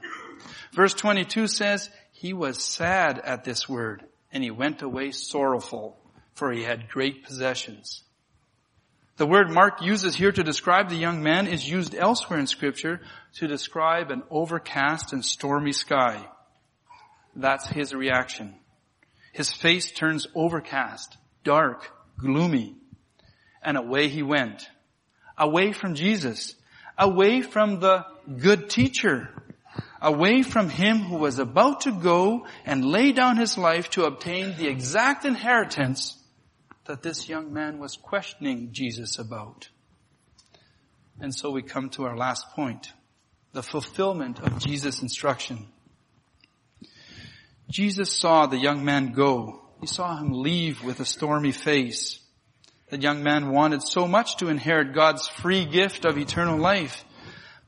Verse 0.71 0.93
22 0.93 1.47
says, 1.47 1.89
he 2.11 2.31
was 2.31 2.63
sad 2.63 3.17
at 3.17 3.43
this 3.43 3.67
word 3.67 4.03
and 4.31 4.43
he 4.43 4.51
went 4.51 4.83
away 4.83 5.09
sorrowful, 5.09 5.97
for 6.35 6.51
he 6.51 6.61
had 6.61 6.89
great 6.89 7.23
possessions. 7.25 8.03
The 9.17 9.25
word 9.25 9.49
Mark 9.49 9.81
uses 9.81 10.15
here 10.15 10.31
to 10.31 10.43
describe 10.43 10.89
the 10.89 10.95
young 10.95 11.23
man 11.23 11.47
is 11.47 11.67
used 11.67 11.95
elsewhere 11.95 12.39
in 12.39 12.45
scripture 12.45 13.01
to 13.37 13.47
describe 13.47 14.11
an 14.11 14.21
overcast 14.29 15.11
and 15.11 15.25
stormy 15.25 15.71
sky. 15.71 16.23
That's 17.35 17.67
his 17.67 17.95
reaction. 17.95 18.53
His 19.33 19.51
face 19.51 19.91
turns 19.91 20.27
overcast, 20.35 21.17
dark, 21.43 21.89
gloomy, 22.19 22.75
and 23.65 23.75
away 23.75 24.07
he 24.07 24.23
went. 24.23 24.69
Away 25.37 25.73
from 25.73 25.95
Jesus. 25.95 26.55
Away 26.97 27.41
from 27.41 27.81
the 27.81 28.05
good 28.37 28.69
teacher. 28.69 29.29
Away 30.01 30.43
from 30.43 30.69
him 30.69 30.99
who 30.99 31.17
was 31.17 31.39
about 31.39 31.81
to 31.81 31.91
go 31.91 32.45
and 32.65 32.85
lay 32.85 33.11
down 33.11 33.37
his 33.37 33.57
life 33.57 33.89
to 33.91 34.05
obtain 34.05 34.55
the 34.55 34.67
exact 34.67 35.25
inheritance 35.25 36.17
that 36.85 37.01
this 37.01 37.27
young 37.27 37.51
man 37.51 37.79
was 37.79 37.97
questioning 37.97 38.69
Jesus 38.71 39.17
about. 39.17 39.67
And 41.19 41.33
so 41.33 41.49
we 41.49 41.63
come 41.63 41.89
to 41.91 42.03
our 42.03 42.15
last 42.15 42.45
point. 42.51 42.91
The 43.53 43.63
fulfillment 43.63 44.39
of 44.39 44.59
Jesus' 44.59 45.01
instruction. 45.01 45.67
Jesus 47.69 48.11
saw 48.11 48.45
the 48.45 48.59
young 48.59 48.85
man 48.85 49.13
go. 49.13 49.61
He 49.81 49.87
saw 49.87 50.17
him 50.17 50.31
leave 50.31 50.83
with 50.83 50.99
a 50.99 51.05
stormy 51.05 51.51
face. 51.51 52.19
The 52.89 52.99
young 52.99 53.23
man 53.23 53.49
wanted 53.49 53.81
so 53.81 54.07
much 54.07 54.37
to 54.37 54.47
inherit 54.47 54.93
God's 54.93 55.27
free 55.27 55.65
gift 55.65 56.05
of 56.05 56.17
eternal 56.17 56.57
life. 56.57 57.03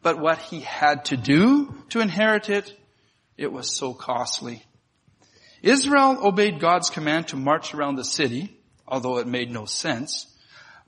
But 0.04 0.20
what 0.20 0.38
he 0.38 0.60
had 0.62 1.06
to 1.06 1.18
do 1.18 1.74
to 1.90 2.02
inherit 2.02 2.50
it, 2.50 2.72
it 3.36 3.52
was 3.52 3.76
so 3.76 3.94
costly. 3.94 4.64
Israel 5.64 6.20
obeyed 6.22 6.60
God's 6.60 6.92
command 6.92 7.30
to 7.30 7.36
march 7.36 7.74
around 7.74 7.96
the 7.96 8.04
city, 8.04 8.56
although 8.88 9.18
it 9.18 9.28
made 9.28 9.52
no 9.52 9.66
sense. 9.66 10.28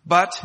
But 0.06 0.39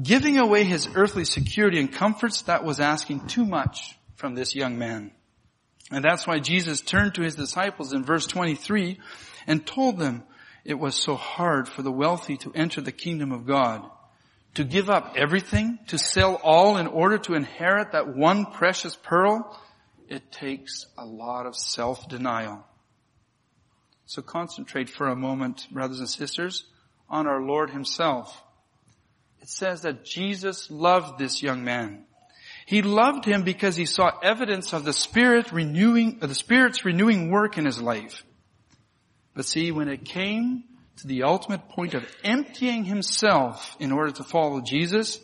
giving 0.00 0.38
away 0.38 0.64
his 0.64 0.88
earthly 0.94 1.24
security 1.24 1.80
and 1.80 1.90
comforts, 1.90 2.42
that 2.42 2.64
was 2.64 2.78
asking 2.78 3.26
too 3.26 3.46
much 3.46 3.98
from 4.16 4.34
this 4.34 4.54
young 4.54 4.78
man. 4.78 5.12
And 5.90 6.04
that's 6.04 6.26
why 6.26 6.38
Jesus 6.38 6.82
turned 6.82 7.14
to 7.14 7.22
his 7.22 7.34
disciples 7.34 7.92
in 7.92 8.04
verse 8.04 8.26
23 8.26 8.98
and 9.46 9.66
told 9.66 9.98
them 9.98 10.22
it 10.64 10.78
was 10.78 10.94
so 10.94 11.14
hard 11.14 11.68
for 11.68 11.82
the 11.82 11.92
wealthy 11.92 12.36
to 12.38 12.52
enter 12.54 12.80
the 12.80 12.92
kingdom 12.92 13.32
of 13.32 13.46
God. 13.46 13.82
To 14.54 14.64
give 14.64 14.90
up 14.90 15.14
everything, 15.16 15.78
to 15.88 15.98
sell 15.98 16.34
all 16.42 16.76
in 16.76 16.86
order 16.86 17.18
to 17.18 17.34
inherit 17.34 17.92
that 17.92 18.16
one 18.16 18.46
precious 18.46 18.96
pearl, 18.96 19.58
it 20.08 20.32
takes 20.32 20.86
a 20.98 21.04
lot 21.04 21.46
of 21.46 21.56
self-denial. 21.56 22.64
So 24.06 24.22
concentrate 24.22 24.90
for 24.90 25.06
a 25.06 25.14
moment, 25.14 25.68
brothers 25.70 26.00
and 26.00 26.08
sisters, 26.08 26.64
on 27.08 27.28
our 27.28 27.40
Lord 27.40 27.70
himself. 27.70 28.42
It 29.40 29.48
says 29.48 29.82
that 29.82 30.04
Jesus 30.04 30.68
loved 30.70 31.18
this 31.18 31.42
young 31.42 31.62
man. 31.62 32.04
He 32.66 32.82
loved 32.82 33.24
him 33.24 33.42
because 33.42 33.76
he 33.76 33.86
saw 33.86 34.10
evidence 34.22 34.72
of 34.72 34.84
the 34.84 34.92
Spirit 34.92 35.52
renewing, 35.52 36.18
the 36.18 36.34
Spirit's 36.34 36.84
renewing 36.84 37.30
work 37.30 37.56
in 37.56 37.64
his 37.64 37.80
life. 37.80 38.24
But 39.34 39.44
see, 39.44 39.70
when 39.70 39.88
it 39.88 40.04
came 40.04 40.64
to 40.96 41.06
the 41.06 41.22
ultimate 41.22 41.68
point 41.68 41.94
of 41.94 42.06
emptying 42.24 42.84
himself 42.84 43.76
in 43.80 43.92
order 43.92 44.12
to 44.12 44.24
follow 44.24 44.60
Jesus, 44.60 45.20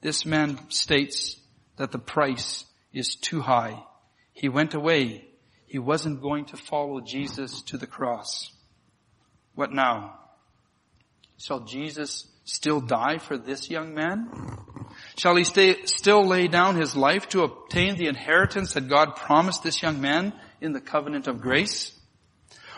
this 0.00 0.26
man 0.26 0.58
states 0.70 1.36
that 1.76 1.92
the 1.92 1.98
price 1.98 2.64
is 2.92 3.14
too 3.14 3.40
high. 3.40 3.82
He 4.32 4.48
went 4.48 4.74
away. 4.74 5.26
He 5.66 5.78
wasn't 5.78 6.22
going 6.22 6.46
to 6.46 6.56
follow 6.56 7.00
Jesus 7.00 7.62
to 7.62 7.78
the 7.78 7.86
cross. 7.86 8.50
What 9.54 9.72
now? 9.72 10.18
Shall 11.38 11.60
Jesus 11.60 12.26
still 12.44 12.80
die 12.80 13.18
for 13.18 13.38
this 13.38 13.70
young 13.70 13.94
man? 13.94 14.28
Shall 15.16 15.36
he 15.36 15.44
stay, 15.44 15.84
still 15.86 16.26
lay 16.26 16.48
down 16.48 16.76
his 16.76 16.96
life 16.96 17.28
to 17.30 17.42
obtain 17.42 17.96
the 17.96 18.08
inheritance 18.08 18.74
that 18.74 18.88
God 18.88 19.16
promised 19.16 19.62
this 19.62 19.82
young 19.82 20.00
man 20.00 20.32
in 20.60 20.72
the 20.72 20.80
covenant 20.80 21.26
of 21.26 21.40
grace? 21.40 21.92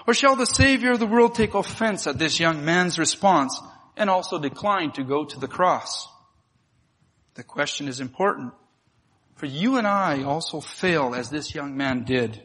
Or 0.06 0.14
shall 0.14 0.36
the 0.36 0.46
Savior 0.46 0.92
of 0.92 0.98
the 0.98 1.06
world 1.06 1.34
take 1.34 1.54
offense 1.54 2.06
at 2.06 2.18
this 2.18 2.38
young 2.38 2.64
man's 2.64 2.98
response 2.98 3.60
and 3.96 4.10
also 4.10 4.38
decline 4.38 4.92
to 4.92 5.04
go 5.04 5.24
to 5.24 5.38
the 5.38 5.48
cross? 5.48 6.08
The 7.34 7.44
question 7.44 7.88
is 7.88 8.00
important. 8.00 8.52
For 9.36 9.46
you 9.46 9.78
and 9.78 9.86
I 9.86 10.22
also 10.22 10.60
fail 10.60 11.14
as 11.14 11.30
this 11.30 11.54
young 11.54 11.76
man 11.76 12.04
did 12.04 12.42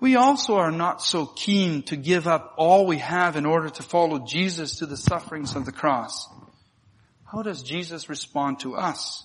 we 0.00 0.14
also 0.14 0.56
are 0.56 0.70
not 0.70 1.02
so 1.02 1.26
keen 1.26 1.82
to 1.84 1.96
give 1.96 2.28
up 2.28 2.54
all 2.56 2.86
we 2.86 2.98
have 2.98 3.36
in 3.36 3.46
order 3.46 3.68
to 3.68 3.82
follow 3.82 4.20
Jesus 4.20 4.76
to 4.76 4.86
the 4.86 4.96
sufferings 4.96 5.56
of 5.56 5.64
the 5.64 5.72
cross. 5.72 6.28
How 7.24 7.42
does 7.42 7.62
Jesus 7.62 8.08
respond 8.08 8.60
to 8.60 8.76
us? 8.76 9.24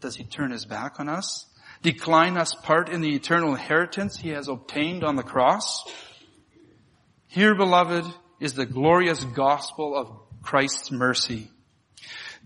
Does 0.00 0.14
he 0.14 0.24
turn 0.24 0.52
his 0.52 0.64
back 0.64 1.00
on 1.00 1.08
us? 1.08 1.44
Decline 1.82 2.36
us 2.36 2.54
part 2.54 2.88
in 2.88 3.00
the 3.00 3.14
eternal 3.14 3.50
inheritance 3.50 4.16
he 4.16 4.30
has 4.30 4.48
obtained 4.48 5.02
on 5.02 5.16
the 5.16 5.22
cross? 5.24 5.84
Here, 7.28 7.54
beloved, 7.54 8.04
is 8.40 8.54
the 8.54 8.66
glorious 8.66 9.22
gospel 9.22 9.94
of 9.94 10.42
Christ's 10.42 10.90
mercy. 10.90 11.50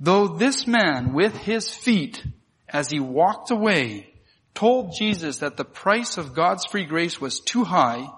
Though 0.00 0.26
this 0.26 0.66
man 0.66 1.12
with 1.12 1.36
his 1.36 1.72
feet, 1.72 2.24
as 2.68 2.90
he 2.90 2.98
walked 2.98 3.50
away, 3.50 4.12
told 4.54 4.94
Jesus 4.98 5.38
that 5.38 5.56
the 5.56 5.64
price 5.64 6.18
of 6.18 6.34
God's 6.34 6.66
free 6.66 6.84
grace 6.84 7.20
was 7.20 7.40
too 7.40 7.64
high, 7.64 8.08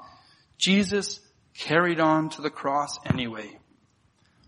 Jesus 0.57 1.21
carried 1.55 2.01
on 2.01 2.31
to 2.31 2.43
the 2.43 2.51
cross 2.51 2.99
anyway. 3.05 3.59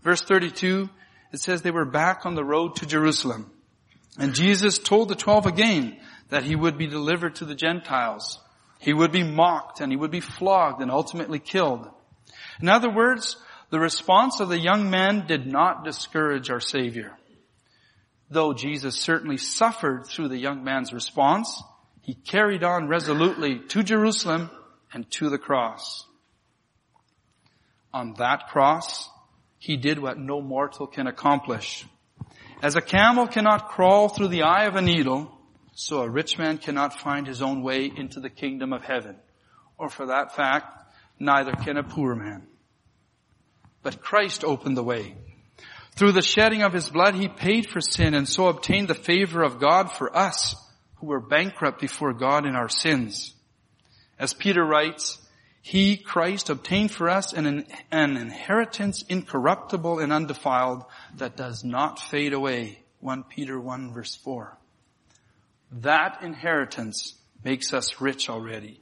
Verse 0.03 0.21
32, 0.21 0.89
it 1.33 1.39
says 1.39 1.61
they 1.61 1.71
were 1.71 1.85
back 1.85 2.25
on 2.25 2.35
the 2.35 2.43
road 2.43 2.77
to 2.77 2.85
Jerusalem. 2.85 3.51
And 4.17 4.33
Jesus 4.33 4.79
told 4.79 5.09
the 5.09 5.15
twelve 5.15 5.45
again 5.45 5.97
that 6.29 6.43
he 6.43 6.55
would 6.55 6.77
be 6.77 6.87
delivered 6.87 7.35
to 7.35 7.45
the 7.45 7.55
Gentiles. 7.55 8.39
He 8.79 8.93
would 8.93 9.11
be 9.11 9.23
mocked 9.23 9.81
and 9.81 9.91
he 9.91 9.97
would 9.97 10.11
be 10.11 10.19
flogged 10.19 10.81
and 10.81 10.89
ultimately 10.89 11.39
killed. 11.39 11.89
In 12.61 12.69
other 12.69 12.89
words, 12.89 13.37
the 13.69 13.79
response 13.79 14.39
of 14.39 14.49
the 14.49 14.59
young 14.59 14.89
man 14.89 15.27
did 15.27 15.45
not 15.45 15.83
discourage 15.83 16.49
our 16.49 16.59
Savior. 16.59 17.17
Though 18.29 18.53
Jesus 18.53 18.95
certainly 18.95 19.37
suffered 19.37 20.05
through 20.05 20.29
the 20.29 20.37
young 20.37 20.63
man's 20.63 20.93
response, 20.93 21.61
he 22.01 22.13
carried 22.13 22.63
on 22.63 22.87
resolutely 22.87 23.59
to 23.69 23.83
Jerusalem 23.83 24.49
and 24.93 25.09
to 25.11 25.29
the 25.29 25.37
cross. 25.37 26.05
On 27.93 28.13
that 28.17 28.47
cross, 28.47 29.09
he 29.59 29.77
did 29.77 29.99
what 29.99 30.17
no 30.17 30.41
mortal 30.41 30.87
can 30.87 31.07
accomplish. 31.07 31.85
As 32.61 32.75
a 32.75 32.81
camel 32.81 33.27
cannot 33.27 33.69
crawl 33.69 34.09
through 34.09 34.29
the 34.29 34.43
eye 34.43 34.65
of 34.65 34.75
a 34.75 34.81
needle, 34.81 35.31
so 35.73 36.01
a 36.01 36.09
rich 36.09 36.37
man 36.37 36.57
cannot 36.57 36.99
find 36.99 37.27
his 37.27 37.41
own 37.41 37.61
way 37.61 37.91
into 37.95 38.19
the 38.19 38.29
kingdom 38.29 38.73
of 38.73 38.83
heaven. 38.83 39.15
Or 39.77 39.89
for 39.89 40.07
that 40.07 40.35
fact, 40.35 40.93
neither 41.19 41.51
can 41.51 41.77
a 41.77 41.83
poor 41.83 42.15
man. 42.15 42.46
But 43.87 44.01
Christ 44.01 44.43
opened 44.43 44.75
the 44.75 44.83
way. 44.83 45.15
Through 45.95 46.11
the 46.11 46.21
shedding 46.21 46.61
of 46.61 46.73
his 46.73 46.89
blood, 46.89 47.15
he 47.15 47.29
paid 47.29 47.69
for 47.69 47.79
sin 47.79 48.15
and 48.15 48.27
so 48.27 48.49
obtained 48.49 48.89
the 48.89 48.93
favor 48.93 49.41
of 49.41 49.61
God 49.61 49.93
for 49.93 50.13
us 50.13 50.57
who 50.95 51.07
were 51.07 51.21
bankrupt 51.21 51.79
before 51.79 52.11
God 52.11 52.45
in 52.45 52.53
our 52.53 52.67
sins. 52.67 53.33
As 54.19 54.33
Peter 54.33 54.61
writes, 54.61 55.25
He, 55.61 55.95
Christ, 55.95 56.49
obtained 56.49 56.91
for 56.91 57.09
us 57.09 57.31
an, 57.31 57.65
an 57.89 58.17
inheritance 58.17 59.03
incorruptible 59.03 59.99
and 59.99 60.11
undefiled 60.11 60.83
that 61.15 61.37
does 61.37 61.63
not 61.63 61.97
fade 61.97 62.33
away. 62.33 62.79
1 62.99 63.23
Peter 63.23 63.57
1 63.57 63.93
verse 63.93 64.17
4. 64.17 64.57
That 65.71 66.23
inheritance 66.23 67.15
makes 67.41 67.73
us 67.73 68.01
rich 68.01 68.29
already. 68.29 68.81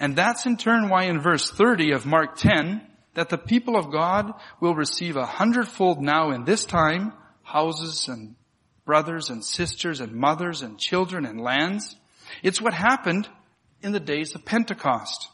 And 0.00 0.16
that's 0.16 0.46
in 0.46 0.56
turn 0.56 0.88
why 0.88 1.02
in 1.08 1.20
verse 1.20 1.50
30 1.50 1.92
of 1.92 2.06
Mark 2.06 2.38
10, 2.38 2.80
that 3.16 3.30
the 3.30 3.38
people 3.38 3.76
of 3.76 3.90
God 3.90 4.32
will 4.60 4.74
receive 4.74 5.16
a 5.16 5.24
hundredfold 5.24 6.00
now 6.00 6.30
in 6.30 6.44
this 6.44 6.64
time, 6.64 7.14
houses 7.42 8.08
and 8.08 8.36
brothers 8.84 9.30
and 9.30 9.42
sisters 9.42 10.00
and 10.00 10.12
mothers 10.12 10.60
and 10.62 10.78
children 10.78 11.24
and 11.24 11.40
lands. 11.40 11.96
It's 12.42 12.60
what 12.60 12.74
happened 12.74 13.26
in 13.82 13.92
the 13.92 14.00
days 14.00 14.34
of 14.34 14.44
Pentecost. 14.44 15.28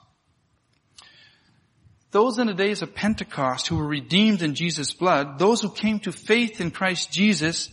Those 2.13 2.39
in 2.39 2.47
the 2.47 2.55
days 2.55 2.83
of 2.83 2.95
Pentecost 2.95 3.67
who 3.67 3.77
were 3.77 3.87
redeemed 3.87 4.43
in 4.43 4.55
Jesus' 4.55 4.93
blood, 4.93 5.41
those 5.41 5.61
who 5.61 5.71
came 5.71 5.99
to 6.01 6.13
faith 6.13 6.61
in 6.61 6.71
Christ 6.71 7.11
Jesus, 7.11 7.69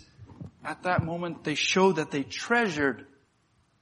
at 0.66 0.84
that 0.84 1.06
moment 1.06 1.44
they 1.44 1.56
showed 1.56 1.98
that 1.98 2.10
they 2.10 2.24
treasured 2.24 3.06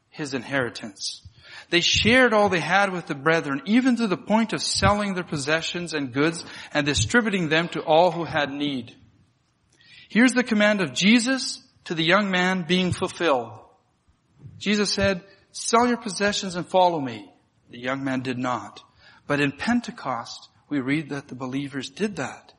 his 0.09 0.33
inheritance. 0.33 1.25
They 1.69 1.81
shared 1.81 2.33
all 2.33 2.49
they 2.49 2.59
had 2.59 2.91
with 2.91 3.07
the 3.07 3.15
brethren, 3.15 3.61
even 3.65 3.97
to 3.97 4.07
the 4.07 4.17
point 4.17 4.53
of 4.53 4.61
selling 4.61 5.13
their 5.13 5.23
possessions 5.23 5.93
and 5.93 6.13
goods 6.13 6.45
and 6.73 6.85
distributing 6.85 7.49
them 7.49 7.67
to 7.69 7.81
all 7.81 8.11
who 8.11 8.23
had 8.23 8.51
need. 8.51 8.95
Here's 10.09 10.33
the 10.33 10.43
command 10.43 10.81
of 10.81 10.93
Jesus 10.93 11.61
to 11.85 11.93
the 11.93 12.03
young 12.03 12.31
man 12.31 12.65
being 12.67 12.91
fulfilled. 12.93 13.51
Jesus 14.57 14.91
said, 14.91 15.23
sell 15.51 15.87
your 15.87 15.97
possessions 15.97 16.55
and 16.55 16.67
follow 16.67 16.99
me. 16.99 17.29
The 17.69 17.79
young 17.79 18.03
man 18.03 18.21
did 18.21 18.37
not. 18.37 18.81
But 19.27 19.41
in 19.41 19.51
Pentecost, 19.51 20.49
we 20.69 20.79
read 20.79 21.09
that 21.09 21.27
the 21.27 21.35
believers 21.35 21.89
did 21.89 22.17
that. 22.17 22.53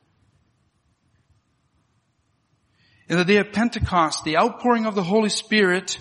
In 3.07 3.17
the 3.17 3.25
day 3.25 3.37
of 3.37 3.51
Pentecost, 3.51 4.23
the 4.23 4.37
outpouring 4.37 4.85
of 4.85 4.93
the 4.93 5.03
Holy 5.03 5.29
Spirit 5.29 5.99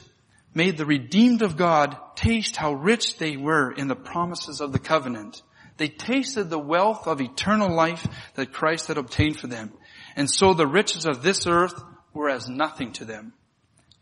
made 0.55 0.77
the 0.77 0.87
redeemed 0.87 1.43
of 1.43 1.57
God 1.57 1.97
taste 2.17 2.57
how 2.57 2.73
rich 2.73 3.19
they 3.19 3.37
were 3.37 3.71
in 3.73 3.89
the 3.89 3.97
promises 3.97 4.61
of 4.61 4.73
the 4.73 4.79
covenant. 4.79 5.43
They 5.77 5.89
tasted 5.89 6.51
the 6.51 6.59
wealth 6.59 7.07
of 7.07 7.21
eternal 7.21 7.73
life 7.73 8.07
that 8.35 8.53
Christ 8.53 8.89
had 8.89 8.99
obtained 8.99 9.39
for 9.39 9.47
them. 9.47 9.73
And 10.17 10.29
so 10.29 10.53
the 10.53 10.67
riches 10.67 11.07
of 11.07 11.23
this 11.23 11.47
earth 11.47 11.81
were 12.13 12.29
as 12.29 12.49
nothing 12.49 12.93
to 12.95 13.05
them. 13.05 13.33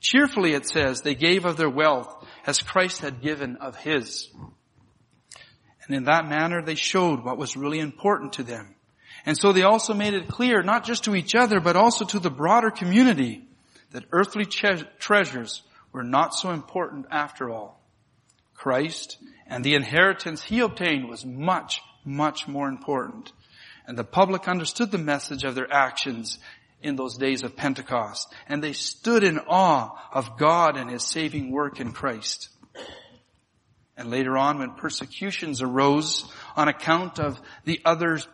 Cheerfully 0.01 0.53
it 0.55 0.66
says, 0.66 1.03
they 1.03 1.14
gave 1.14 1.44
of 1.44 1.57
their 1.57 1.68
wealth 1.68 2.24
as 2.47 2.62
Christ 2.62 3.01
had 3.01 3.20
given 3.20 3.57
of 3.57 3.76
his. 3.76 4.30
And 5.86 5.97
in 5.97 6.05
that 6.05 6.28
manner 6.28 6.62
they 6.62 6.74
showed 6.74 7.24
what 7.24 7.38
was 7.38 7.57
really 7.57 7.80
important 7.80 8.34
to 8.34 8.42
them. 8.42 8.74
And 9.26 9.36
so 9.36 9.53
they 9.53 9.62
also 9.62 9.92
made 9.92 10.14
it 10.14 10.28
clear, 10.28 10.62
not 10.62 10.84
just 10.84 11.05
to 11.05 11.16
each 11.16 11.34
other, 11.34 11.61
but 11.61 11.76
also 11.76 12.05
to 12.07 12.20
the 12.20 12.30
broader 12.30 12.70
community, 12.70 13.49
that 13.90 14.05
earthly 14.12 14.44
treasures 14.44 15.62
were 15.97 16.05
not 16.05 16.34
so 16.34 16.51
important 16.51 17.07
after 17.11 17.51
all. 17.51 17.80
Christ 18.55 19.16
and 19.47 19.64
the 19.64 19.74
inheritance 19.74 20.42
he 20.42 20.61
obtained 20.61 21.09
was 21.09 21.24
much, 21.24 21.80
much 22.05 22.47
more 22.47 22.68
important. 22.68 23.32
And 23.86 23.97
the 23.97 24.05
public 24.05 24.47
understood 24.47 24.90
the 24.90 24.99
message 24.99 25.44
of 25.44 25.55
their 25.55 25.72
actions 25.72 26.38
in 26.82 26.97
those 26.97 27.16
days 27.16 27.42
of 27.42 27.57
Pentecost. 27.57 28.30
And 28.47 28.62
they 28.62 28.74
stood 28.74 29.24
in 29.24 29.38
awe 29.38 29.99
of 30.12 30.36
God 30.36 30.76
and 30.76 30.90
his 30.90 31.03
saving 31.03 31.51
work 31.51 31.80
in 31.80 31.92
Christ. 31.92 32.51
And 33.97 34.11
later 34.11 34.36
on 34.36 34.59
when 34.59 34.72
persecutions 34.72 35.62
arose 35.62 36.30
on 36.57 36.68
account 36.68 37.18
of 37.18 37.40
the 37.64 37.80
others 37.86 38.28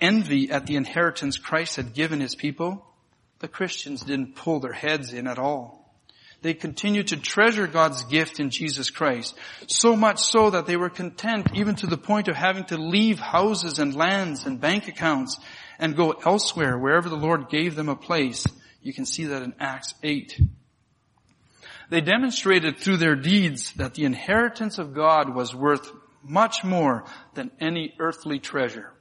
envy 0.00 0.52
at 0.52 0.66
the 0.66 0.76
inheritance 0.76 1.36
Christ 1.36 1.74
had 1.74 1.94
given 1.94 2.20
his 2.20 2.36
people, 2.36 2.86
the 3.40 3.48
Christians 3.48 4.02
didn't 4.02 4.36
pull 4.36 4.60
their 4.60 4.72
heads 4.72 5.12
in 5.12 5.26
at 5.26 5.40
all. 5.40 5.77
They 6.40 6.54
continued 6.54 7.08
to 7.08 7.16
treasure 7.16 7.66
God's 7.66 8.04
gift 8.04 8.38
in 8.38 8.50
Jesus 8.50 8.90
Christ, 8.90 9.36
so 9.66 9.96
much 9.96 10.20
so 10.20 10.50
that 10.50 10.66
they 10.66 10.76
were 10.76 10.90
content 10.90 11.48
even 11.54 11.74
to 11.76 11.86
the 11.86 11.98
point 11.98 12.28
of 12.28 12.36
having 12.36 12.64
to 12.66 12.76
leave 12.76 13.18
houses 13.18 13.80
and 13.80 13.94
lands 13.94 14.46
and 14.46 14.60
bank 14.60 14.86
accounts 14.86 15.38
and 15.80 15.96
go 15.96 16.12
elsewhere, 16.12 16.78
wherever 16.78 17.08
the 17.08 17.16
Lord 17.16 17.48
gave 17.48 17.74
them 17.74 17.88
a 17.88 17.96
place. 17.96 18.46
You 18.82 18.92
can 18.92 19.04
see 19.04 19.24
that 19.24 19.42
in 19.42 19.54
Acts 19.58 19.94
8. 20.02 20.40
They 21.90 22.00
demonstrated 22.00 22.78
through 22.78 22.98
their 22.98 23.16
deeds 23.16 23.72
that 23.74 23.94
the 23.94 24.04
inheritance 24.04 24.78
of 24.78 24.94
God 24.94 25.34
was 25.34 25.54
worth 25.54 25.90
much 26.22 26.62
more 26.62 27.04
than 27.34 27.50
any 27.60 27.94
earthly 27.98 28.38
treasure. 28.38 28.92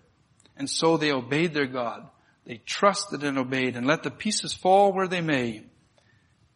And 0.56 0.70
so 0.70 0.98
they 0.98 1.12
obeyed 1.12 1.54
their 1.54 1.68
God. 1.68 2.10
They 2.46 2.62
trusted 2.66 3.24
and 3.24 3.38
obeyed 3.38 3.76
and 3.76 3.86
let 3.86 4.04
the 4.04 4.12
pieces 4.12 4.54
fall 4.54 4.94
where 4.94 5.08
they 5.08 5.22
may. 5.22 5.64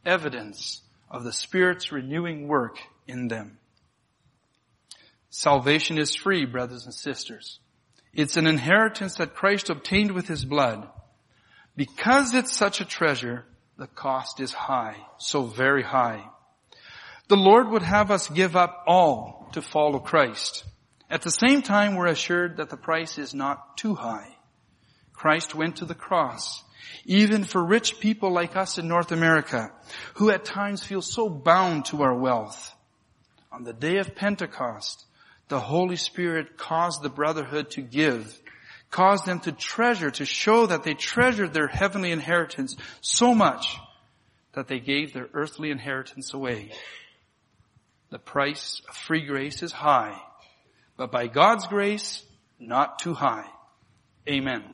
Evidence 0.05 0.81
of 1.09 1.23
the 1.23 1.33
Spirit's 1.33 1.91
renewing 1.91 2.47
work 2.47 2.77
in 3.07 3.27
them. 3.27 3.57
Salvation 5.29 5.97
is 5.97 6.15
free, 6.15 6.45
brothers 6.45 6.85
and 6.85 6.93
sisters. 6.93 7.59
It's 8.13 8.37
an 8.37 8.47
inheritance 8.47 9.15
that 9.15 9.35
Christ 9.35 9.69
obtained 9.69 10.11
with 10.11 10.27
His 10.27 10.43
blood. 10.43 10.89
Because 11.75 12.33
it's 12.33 12.55
such 12.55 12.81
a 12.81 12.85
treasure, 12.85 13.45
the 13.77 13.87
cost 13.87 14.39
is 14.39 14.51
high, 14.51 14.97
so 15.17 15.43
very 15.43 15.83
high. 15.83 16.23
The 17.29 17.37
Lord 17.37 17.69
would 17.69 17.81
have 17.81 18.11
us 18.11 18.27
give 18.27 18.57
up 18.57 18.83
all 18.87 19.49
to 19.53 19.61
follow 19.61 19.99
Christ. 19.99 20.65
At 21.09 21.21
the 21.21 21.31
same 21.31 21.61
time, 21.61 21.95
we're 21.95 22.07
assured 22.07 22.57
that 22.57 22.69
the 22.69 22.77
price 22.77 23.17
is 23.17 23.33
not 23.33 23.77
too 23.77 23.95
high. 23.95 24.35
Christ 25.13 25.55
went 25.55 25.77
to 25.77 25.85
the 25.85 25.95
cross, 25.95 26.63
even 27.05 27.43
for 27.43 27.63
rich 27.63 27.99
people 27.99 28.31
like 28.31 28.55
us 28.55 28.77
in 28.77 28.87
North 28.87 29.11
America, 29.11 29.71
who 30.15 30.29
at 30.29 30.45
times 30.45 30.83
feel 30.83 31.01
so 31.01 31.29
bound 31.29 31.85
to 31.85 32.03
our 32.03 32.13
wealth. 32.13 32.73
On 33.51 33.63
the 33.63 33.73
day 33.73 33.97
of 33.97 34.15
Pentecost, 34.15 35.05
the 35.47 35.59
Holy 35.59 35.97
Spirit 35.97 36.57
caused 36.57 37.01
the 37.01 37.09
brotherhood 37.09 37.71
to 37.71 37.81
give, 37.81 38.41
caused 38.89 39.25
them 39.25 39.39
to 39.41 39.51
treasure, 39.51 40.11
to 40.11 40.25
show 40.25 40.65
that 40.65 40.83
they 40.83 40.93
treasured 40.93 41.53
their 41.53 41.67
heavenly 41.67 42.11
inheritance 42.11 42.77
so 43.01 43.33
much 43.35 43.77
that 44.53 44.67
they 44.67 44.79
gave 44.79 45.13
their 45.13 45.27
earthly 45.33 45.71
inheritance 45.71 46.33
away. 46.33 46.71
The 48.09 48.19
price 48.19 48.81
of 48.87 48.95
free 48.95 49.25
grace 49.25 49.63
is 49.63 49.71
high, 49.71 50.21
but 50.97 51.11
by 51.11 51.27
God's 51.27 51.67
grace, 51.67 52.23
not 52.59 52.99
too 52.99 53.13
high. 53.13 53.45
Amen. 54.29 54.73